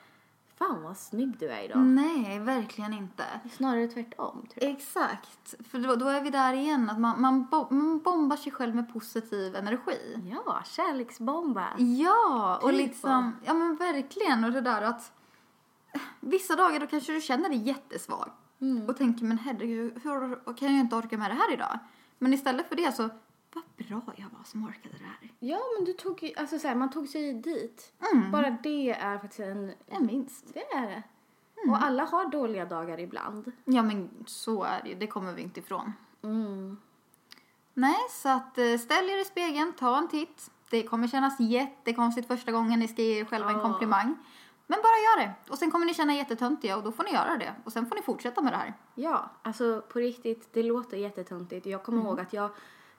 Fan 0.58 0.84
vad 0.84 0.98
snygg 0.98 1.38
du 1.40 1.50
är 1.50 1.64
idag. 1.64 1.78
Nej, 1.80 2.40
verkligen 2.40 2.94
inte. 2.94 3.24
Snarare 3.52 3.88
tvärtom 3.88 4.32
tror 4.54 4.64
jag. 4.64 4.72
Exakt, 4.72 5.56
för 5.72 5.80
då, 5.80 5.96
då 5.96 6.08
är 6.08 6.22
vi 6.22 6.30
där 6.30 6.54
igen 6.54 6.90
att 6.90 7.00
man, 7.00 7.22
man, 7.22 7.46
bo, 7.46 7.68
man 7.70 8.00
bombar 8.00 8.38
sig 8.38 8.52
själv 8.52 8.76
med 8.76 8.94
positiv 8.94 9.56
energi. 9.56 10.30
Ja, 10.32 10.62
kärleksbomba. 10.66 11.68
Ja, 11.78 12.60
och 12.64 12.70
Typ 12.70 12.78
liksom, 12.78 13.36
ja 13.44 13.54
men 13.54 13.76
verkligen 13.76 14.44
och 14.44 14.52
det 14.52 14.62
där 14.62 14.82
att 14.82 15.12
vissa 16.20 16.56
dagar 16.56 16.80
då 16.80 16.88
kanske 16.88 17.14
du 17.14 17.22
känner 17.22 17.50
dig 17.50 17.58
jättesvag 17.68 18.30
Mm. 18.62 18.90
och 18.90 18.98
tänker 18.98 19.26
men 19.26 19.38
herregud, 19.38 19.94
hur 20.04 20.54
kan 20.56 20.68
jag 20.76 20.80
inte 20.80 20.96
orka 20.96 21.18
med 21.18 21.32
det 21.32 21.36
här 21.36 21.54
idag? 21.54 21.80
Men 22.20 22.34
istället 22.34 22.70
för 22.70 22.76
det 22.76 22.96
så, 22.96 23.10
vad 23.56 23.88
bra 23.88 24.14
jag 24.18 24.26
var 24.38 24.44
som 24.44 24.64
orkade 24.66 24.96
det 24.98 25.04
här. 25.06 25.32
Ja, 25.40 25.60
men 25.78 25.86
du 25.86 25.94
tog 25.94 26.24
ju, 26.24 26.34
alltså 26.36 26.60
så 26.60 26.68
här, 26.68 26.76
man 26.76 26.90
tog 26.92 27.08
sig 27.08 27.34
dit. 27.34 27.94
Mm. 28.14 28.32
Bara 28.32 28.50
det 28.64 28.90
är 28.92 29.18
faktiskt 29.18 29.40
en, 29.40 29.74
En 29.88 30.08
vinst. 30.08 30.46
det 30.54 30.60
är 30.74 30.82
det. 30.82 31.04
Och 31.70 31.84
alla 31.84 32.04
har 32.06 32.30
dåliga 32.30 32.66
dagar 32.66 33.00
ibland. 33.00 33.52
Ja 33.66 33.82
men 33.84 34.10
så 34.26 34.64
är 34.64 34.82
det 34.84 34.90
ju, 34.90 34.96
det 34.96 35.08
kommer 35.08 35.34
vi 35.34 35.42
inte 35.42 35.60
ifrån. 35.60 35.94
Mm. 36.24 36.78
Nej, 37.74 37.96
så 38.10 38.30
att 38.30 38.58
eh, 38.58 38.78
ställ 38.78 39.10
er 39.10 39.22
i 39.22 39.26
spegeln, 39.26 39.74
ta 39.74 39.98
en 39.98 40.08
titt. 40.08 40.52
Det 40.70 40.84
kommer 40.84 41.08
kännas 41.08 41.40
jättekonstigt 41.40 42.28
första 42.28 42.52
gången 42.52 42.80
ni 42.80 42.88
ska 42.88 43.02
ge 43.02 43.20
er 43.20 43.26
själva 43.26 43.50
en 43.50 43.56
Ja. 43.58 43.62
komplimang. 43.62 44.18
Men 44.68 44.80
bara 44.82 44.98
gör 44.98 45.20
det. 45.28 45.52
Och 45.52 45.58
sen 45.58 45.72
kommer 45.72 45.86
ni 45.86 45.94
känna 45.94 46.14
er 46.14 46.18
jättetöntiga 46.18 46.78
och 46.78 46.84
då 46.84 46.92
får 46.92 47.04
ni 47.04 47.12
göra 47.12 47.38
det. 47.38 47.56
Och 47.64 47.74
sen 47.74 47.86
får 47.86 47.96
ni 47.96 48.02
fortsätta 48.02 48.42
med 48.42 48.54
det 48.54 48.58
här. 48.58 48.74
Ja, 48.96 49.30
alltså 49.42 49.82
på 49.90 50.00
riktigt, 50.00 50.54
det 50.54 50.64
låter 50.64 50.98
jättetöntigt. 50.98 51.66
Jag 51.66 51.84
kommer 51.84 52.02
ihåg 52.02 52.20
att 52.20 52.34
jag 52.34 52.50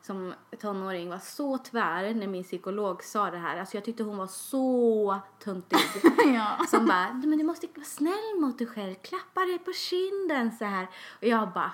som 0.06 0.34
tonåring 0.58 1.08
var 1.08 1.18
så 1.18 1.58
tvär 1.58 2.14
när 2.14 2.26
min 2.26 2.42
psykolog 2.42 3.02
sa 3.02 3.30
det 3.30 3.38
här. 3.38 3.60
Alltså 3.60 3.76
jag 3.76 3.84
tyckte 3.84 4.02
hon 4.02 4.16
var 4.16 4.26
så 4.26 5.18
töntig. 5.38 5.78
ja. 6.34 6.66
som 6.68 6.86
bara, 6.86 7.12
men 7.12 7.38
du 7.38 7.44
måste 7.44 7.66
vara 7.74 7.84
snäll 7.84 8.40
mot 8.40 8.58
dig 8.58 8.66
själv, 8.66 8.94
klappa 8.94 9.40
dig 9.40 9.58
på 9.58 9.72
kinden 9.72 10.52
så 10.58 10.64
här. 10.64 10.88
Och 11.20 11.26
jag 11.26 11.52
bara, 11.52 11.72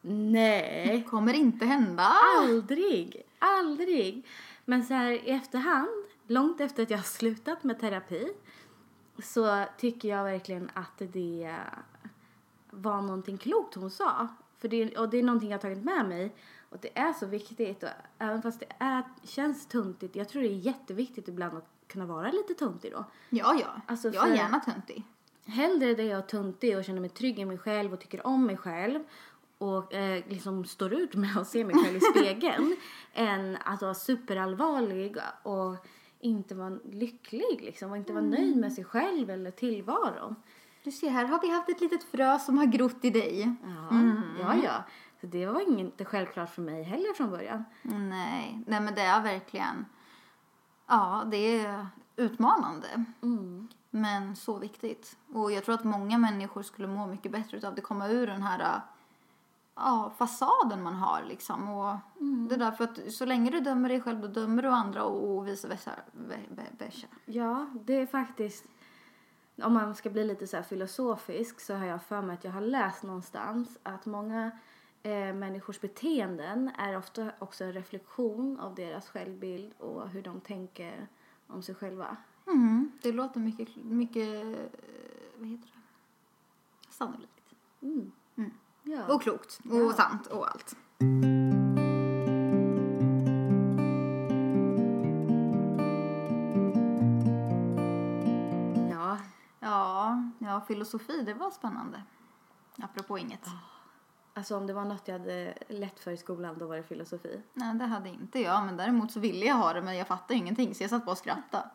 nej, 0.00 1.06
Kommer 1.10 1.34
inte 1.34 1.66
hända. 1.66 2.02
aldrig, 2.02 3.22
aldrig. 3.38 4.26
Men 4.64 4.84
så 4.84 4.94
här 4.94 5.10
i 5.10 5.30
efterhand, 5.30 6.04
långt 6.26 6.60
efter 6.60 6.82
att 6.82 6.90
jag 6.90 6.98
har 6.98 7.04
slutat 7.04 7.64
med 7.64 7.80
terapi, 7.80 8.32
så 9.22 9.64
tycker 9.78 10.08
jag 10.08 10.24
verkligen 10.24 10.70
att 10.74 10.98
det 10.98 11.56
var 12.70 13.02
någonting 13.02 13.38
klokt 13.38 13.74
hon 13.74 13.90
sa. 13.90 14.28
För 14.58 14.68
det, 14.68 14.98
och 14.98 15.08
det 15.08 15.18
är 15.18 15.22
någonting 15.22 15.50
jag 15.50 15.58
har 15.58 15.62
tagit 15.62 15.84
med 15.84 16.08
mig. 16.08 16.34
Och 16.74 16.80
det 16.80 16.98
är 16.98 17.12
så 17.12 17.26
viktigt. 17.26 17.82
Och 17.82 17.88
även 18.18 18.42
fast 18.42 18.60
det 18.60 18.66
är, 18.78 19.02
känns 19.22 19.66
tuntigt. 19.66 20.16
Jag 20.16 20.28
tror 20.28 20.42
det 20.42 20.48
är 20.48 20.58
jätteviktigt 20.58 21.28
ibland 21.28 21.56
att 21.58 21.68
kunna 21.86 22.06
vara 22.06 22.30
lite 22.30 22.54
tuntig 22.54 22.92
då. 22.92 23.04
Ja, 23.30 23.58
ja. 23.60 23.80
Alltså, 23.86 24.08
jag 24.08 24.30
är 24.30 24.34
gärna 24.34 24.60
töntig. 24.60 25.02
hellre 25.44 25.94
där 25.94 26.04
jag 26.04 26.18
är 26.18 26.22
tuntig 26.22 26.78
och 26.78 26.84
känner 26.84 27.00
mig 27.00 27.10
trygg 27.10 27.38
i 27.38 27.44
mig 27.44 27.58
själv 27.58 27.92
och 27.92 28.00
tycker 28.00 28.26
om 28.26 28.46
mig 28.46 28.56
själv 28.56 29.00
och 29.58 29.94
eh, 29.94 30.24
liksom 30.28 30.64
står 30.64 30.92
ut 30.92 31.14
med 31.14 31.36
att 31.36 31.48
se 31.48 31.64
mig 31.64 31.76
själv 31.76 31.96
i 31.96 32.00
spegeln 32.00 32.76
än 33.14 33.58
att 33.64 33.82
vara 33.82 33.94
superallvarlig 33.94 35.16
och 35.42 35.76
inte 36.20 36.54
vara 36.54 36.78
lycklig 36.92 37.60
liksom 37.60 37.90
och 37.90 37.96
inte 37.96 38.12
vara 38.12 38.24
nöjd 38.24 38.56
med 38.56 38.72
sig 38.72 38.84
själv 38.84 39.30
eller 39.30 39.50
tillvaron. 39.50 40.36
Du 40.84 40.92
ser, 40.92 41.10
här 41.10 41.24
har 41.24 41.40
vi 41.40 41.50
haft 41.50 41.68
ett 41.68 41.80
litet 41.80 42.04
frö 42.04 42.38
som 42.38 42.58
har 42.58 42.66
grott 42.66 43.04
i 43.04 43.10
dig. 43.10 43.54
Ja, 43.64 44.00
ja, 44.40 44.56
ja. 44.64 44.84
Så 45.24 45.28
det 45.30 45.46
var 45.46 45.78
inte 45.78 46.04
självklart 46.04 46.50
för 46.50 46.62
mig 46.62 46.82
heller 46.82 47.14
från 47.14 47.30
början. 47.30 47.64
Nej, 47.82 48.62
nej 48.66 48.80
men 48.80 48.94
det 48.94 49.00
är 49.00 49.22
verkligen, 49.22 49.86
ja 50.86 51.24
det 51.30 51.36
är 51.60 51.86
utmanande. 52.16 53.04
Men 53.90 54.36
så 54.36 54.58
viktigt. 54.58 55.16
Och 55.32 55.52
jag 55.52 55.64
tror 55.64 55.74
att 55.74 55.84
många 55.84 56.18
människor 56.18 56.62
skulle 56.62 56.88
må 56.88 57.06
mycket 57.06 57.32
bättre 57.32 57.68
av 57.68 57.72
att 57.74 57.82
komma 57.82 58.08
ur 58.08 58.26
den 58.26 58.42
här 58.42 58.80
ja, 59.74 60.12
fasaden 60.18 60.82
man 60.82 60.94
har 60.94 61.22
liksom. 61.28 61.68
Och 61.68 61.96
det 62.50 62.56
där 62.56 62.70
för 62.70 62.84
att 62.84 63.12
så 63.12 63.24
länge 63.24 63.50
du 63.50 63.60
dömer 63.60 63.88
dig 63.88 64.00
själv 64.00 64.20
då 64.20 64.26
dömer 64.28 64.62
du 64.62 64.68
andra 64.68 65.04
och 65.04 65.48
vice 65.48 65.68
versa. 65.68 65.90
ve- 66.12 66.36
ve- 66.48 66.84
versa. 66.84 67.06
Ja, 67.24 67.66
det 67.74 67.94
är 68.00 68.06
faktiskt... 68.06 68.64
Om 69.62 69.74
man 69.74 69.94
ska 69.94 70.10
bli 70.10 70.24
lite 70.24 70.46
så 70.46 70.56
här 70.56 70.64
filosofisk 70.64 71.60
så 71.60 71.74
har 71.74 71.84
jag 71.86 72.02
för 72.02 72.22
mig 72.22 72.34
att 72.34 72.44
jag 72.44 72.52
har 72.52 72.60
läst 72.60 73.02
någonstans 73.02 73.78
att 73.82 74.06
många 74.06 74.50
eh, 75.04 75.34
människors 75.34 75.80
beteenden 75.80 76.68
är 76.78 76.96
ofta 76.96 77.32
också 77.38 77.64
en 77.64 77.72
reflektion 77.72 78.60
av 78.60 78.74
deras 78.74 79.08
självbild 79.08 79.72
och 79.78 80.08
hur 80.08 80.22
de 80.22 80.40
tänker 80.40 81.08
om 81.46 81.62
sig 81.62 81.74
själva. 81.74 82.16
Mm, 82.46 82.92
det 83.02 83.12
låter 83.12 83.40
mycket, 83.40 83.76
mycket, 83.76 84.44
eh, 84.44 84.80
vad 85.38 85.48
heter 85.48 85.66
det? 85.66 86.92
Sannolikt. 86.92 87.54
Mm. 87.82 88.12
Ja. 88.82 89.14
Och 89.14 89.22
klokt 89.22 89.60
och 89.70 89.94
sant 89.94 90.26
och 90.26 90.50
allt. 90.50 90.76
ja, 98.90 99.18
Ja, 99.60 100.22
ja, 100.38 100.60
filosofi, 100.68 101.22
det 101.22 101.34
var 101.34 101.50
spännande. 101.50 102.02
Apropå 102.78 103.18
inget. 103.18 103.48
Alltså 104.34 104.56
om 104.56 104.66
det 104.66 104.72
var 104.72 104.84
något 104.84 105.08
jag 105.08 105.18
hade 105.18 105.54
lätt 105.68 106.00
för 106.00 106.10
i 106.10 106.16
skolan 106.16 106.58
då 106.58 106.66
var 106.66 106.76
det 106.76 106.82
filosofi. 106.82 107.40
Nej, 107.52 107.74
det 107.74 107.84
hade 107.84 108.08
inte 108.08 108.40
jag, 108.40 108.64
men 108.64 108.76
däremot 108.76 109.12
så 109.12 109.20
ville 109.20 109.46
jag 109.46 109.54
ha 109.54 109.72
det, 109.72 109.82
men 109.82 109.96
jag 109.96 110.06
fattade 110.06 110.34
ingenting, 110.34 110.74
så 110.74 110.82
jag 110.82 110.90
satt 110.90 111.04
bara 111.04 111.12
och 111.12 111.18
skrattade. 111.18 111.70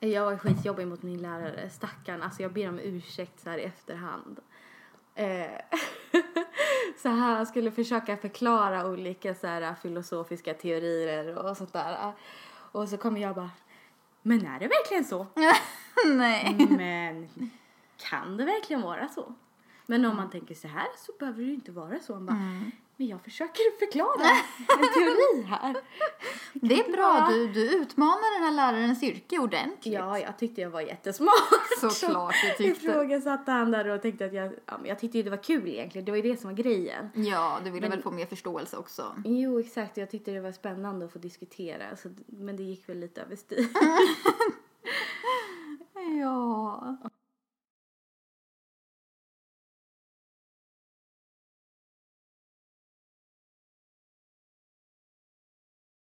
Jag 0.00 0.24
var 0.24 0.36
skitjobbig 0.36 0.86
mot 0.86 1.02
min 1.02 1.22
lärare, 1.22 1.70
stackarn. 1.70 2.22
Alltså 2.22 2.42
jag 2.42 2.52
ber 2.52 2.68
om 2.68 2.78
ursäkt 2.78 3.40
så 3.40 3.50
här 3.50 3.58
i 3.58 3.62
efterhand. 3.62 4.40
Eh, 5.14 5.46
så 7.02 7.08
här, 7.08 7.34
han 7.34 7.46
skulle 7.46 7.70
försöka 7.70 8.16
förklara 8.16 8.86
olika 8.86 9.34
så 9.34 9.46
här 9.46 9.74
filosofiska 9.74 10.54
teorier 10.54 11.38
och 11.38 11.56
sånt 11.56 11.72
där. 11.72 12.12
Och 12.72 12.88
så 12.88 12.96
kommer 12.96 13.20
jag 13.20 13.34
bara, 13.34 13.50
men 14.22 14.46
är 14.46 14.58
det 14.58 14.68
verkligen 14.68 15.04
så? 15.04 15.26
Nej. 16.06 16.66
Men 16.70 17.50
kan 17.96 18.36
det 18.36 18.44
verkligen 18.44 18.82
vara 18.82 19.08
så? 19.08 19.34
Men 19.86 20.04
om 20.04 20.16
man 20.16 20.30
tänker 20.30 20.54
så 20.54 20.68
här 20.68 20.86
så 20.96 21.12
behöver 21.18 21.38
det 21.38 21.48
ju 21.48 21.54
inte 21.54 21.72
vara 21.72 21.98
så. 22.00 22.12
Man 22.12 22.26
bara, 22.26 22.70
men 22.96 23.06
jag 23.06 23.20
försöker 23.24 23.78
förklara 23.78 24.30
en 24.78 24.88
teori 24.94 25.42
här. 25.48 25.76
Det 26.52 26.74
är 26.80 26.92
bra, 26.92 27.28
du, 27.30 27.48
du 27.48 27.70
utmanar 27.74 28.34
den 28.34 28.44
här 28.44 28.72
lärarens 28.72 29.02
yrke 29.02 29.38
ordentligt. 29.38 29.94
Ja, 29.94 30.18
jag 30.18 30.38
tyckte 30.38 30.60
jag 30.60 30.70
var 30.70 30.80
jättesmart. 30.80 31.32
Såklart 31.80 32.34
du 32.42 32.64
tyckte. 32.64 32.86
Ifrågasatte 32.86 33.50
han 33.50 33.70
där 33.70 33.88
och 33.88 34.02
tänkte 34.02 34.24
att 34.24 34.32
jag, 34.32 34.52
ja, 34.66 34.78
men 34.78 34.86
jag 34.88 34.98
tyckte 34.98 35.18
ju 35.18 35.24
det 35.24 35.30
var 35.30 35.42
kul 35.42 35.68
egentligen. 35.68 36.04
Det 36.04 36.12
var 36.12 36.16
ju 36.16 36.22
det 36.22 36.40
som 36.40 36.50
var 36.50 36.56
grejen. 36.56 37.10
Ja, 37.14 37.58
du 37.64 37.70
ville 37.70 37.88
väl 37.88 38.02
få 38.02 38.10
mer 38.10 38.26
förståelse 38.26 38.76
också. 38.76 39.14
Jo, 39.24 39.60
exakt. 39.60 39.96
Jag 39.96 40.10
tyckte 40.10 40.30
det 40.30 40.40
var 40.40 40.52
spännande 40.52 41.04
att 41.04 41.12
få 41.12 41.18
diskutera. 41.18 41.96
Så, 41.96 42.08
men 42.26 42.56
det 42.56 42.62
gick 42.62 42.88
väl 42.88 42.98
lite 42.98 43.22
överstyr. 43.22 43.66
Ja. 46.20 46.96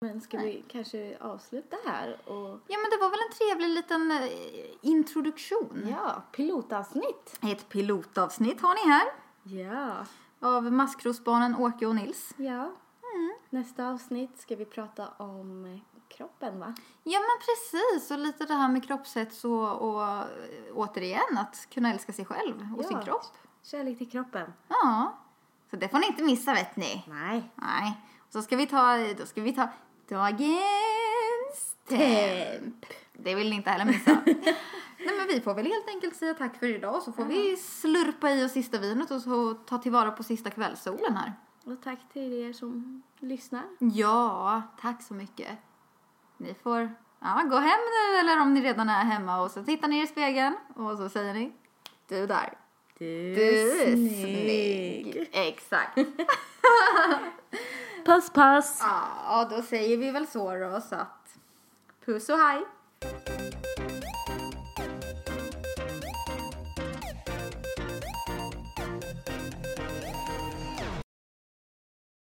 Men 0.09 0.21
ska 0.21 0.39
vi 0.39 0.65
kanske 0.69 1.17
avsluta 1.21 1.77
här 1.87 2.29
och... 2.29 2.61
Ja, 2.67 2.77
men 2.79 2.91
det 2.91 2.97
var 3.01 3.11
väl 3.11 3.19
en 3.31 3.37
trevlig 3.39 3.69
liten 3.69 4.11
eh, 4.11 4.29
introduktion. 4.81 5.87
Ja, 5.91 6.23
pilotavsnitt. 6.33 7.39
Ett 7.43 7.69
pilotavsnitt 7.69 8.61
har 8.61 8.75
ni 8.75 8.93
här 8.93 9.07
Ja. 9.43 10.07
av 10.49 10.73
maskrosbarnen 10.73 11.57
Åke 11.57 11.87
och 11.87 11.95
Nils. 11.95 12.35
Ja. 12.37 12.73
Nästa 13.51 13.89
avsnitt 13.89 14.41
ska 14.41 14.57
vi 14.57 14.65
prata 14.65 15.09
om 15.17 15.81
kroppen, 16.09 16.59
va? 16.61 16.75
Ja, 17.05 17.19
men 17.21 17.39
precis. 17.47 18.11
Och 18.11 18.19
lite 18.19 18.45
det 18.45 18.55
här 18.55 18.69
med 18.69 18.85
kroppshets 18.87 19.45
och, 19.45 19.73
och 19.91 20.05
eh, 20.05 20.25
återigen 20.75 21.39
att 21.39 21.69
kunna 21.71 21.93
älska 21.93 22.13
sig 22.13 22.25
själv 22.25 22.69
och 22.77 22.85
Ja. 22.85 22.89
sin 22.89 23.01
kropp. 23.03 23.27
Kärlek 23.63 23.99
till 23.99 24.11
kroppen. 24.11 24.53
Ja. 24.69 25.19
Så 25.71 25.77
det 25.77 25.89
får 25.89 25.99
ni 25.99 26.07
inte 26.07 26.23
missa, 26.23 26.55
vet 26.55 26.77
ni. 26.77 27.05
Nej. 27.09 27.51
Nej. 27.55 28.01
Så 28.31 28.43
ska 28.43 28.57
vi 28.57 28.67
ta, 28.67 28.97
då 29.19 29.27
ska 29.27 29.41
vi 29.43 29.53
ta 29.53 29.69
dagens 30.09 31.77
temp. 31.89 32.87
Det 33.13 33.35
vill 33.35 33.51
ni 33.51 33.57
inte 33.57 33.71
heller 33.71 33.85
missa. 33.85 34.23
Nej 34.99 35.17
men 35.19 35.27
vi 35.27 35.41
får 35.41 35.55
väl 35.55 35.67
helt 35.67 35.89
enkelt 35.89 36.17
säga 36.17 36.35
tack 36.35 36.59
för 36.59 36.67
idag 36.67 37.03
så 37.03 37.13
får 37.13 37.25
vi 37.25 37.57
slurpa 37.57 38.31
i 38.31 38.45
oss 38.45 38.53
sista 38.53 38.79
vinet 38.79 39.11
och 39.11 39.21
så 39.21 39.55
ta 39.55 39.79
tillvara 39.79 40.11
på 40.11 40.23
sista 40.23 40.51
kvällssolen 40.51 41.17
här. 41.17 41.33
Och 41.65 41.83
tack 41.83 41.99
till 42.13 42.33
er 42.33 42.53
som 42.53 43.03
lyssnar. 43.21 43.65
Ja, 43.79 44.63
tack 44.81 45.03
så 45.03 45.15
mycket. 45.15 45.49
Ni 46.37 46.55
får 46.55 46.95
ja, 47.21 47.43
gå 47.51 47.57
hem 47.57 47.81
nu 47.81 48.19
eller 48.19 48.41
om 48.41 48.55
ni 48.55 48.61
redan 48.61 48.89
är 48.89 49.05
hemma 49.05 49.41
och 49.43 49.51
så 49.51 49.65
tittar 49.65 49.89
ni 49.89 50.03
i 50.03 50.07
spegeln 50.07 50.57
och 50.77 50.99
så 50.99 51.09
säger 51.09 51.35
ni 51.35 51.53
du 52.09 52.27
där. 52.27 52.59
Du, 52.99 53.35
Du 53.35 53.81
är 53.81 53.93
snygg. 53.93 55.29
Exakt. 55.33 55.99
Puss, 58.09 58.31
puss. 58.31 58.79
Ja, 58.81 59.49
då 59.51 59.63
säger 59.63 59.97
vi 59.97 60.11
väl 60.11 60.27
så 60.27 60.55
då 60.55 60.81
så 60.81 60.95
att 60.95 61.39
puss 62.05 62.29
och 62.29 62.39
hej. 62.39 62.65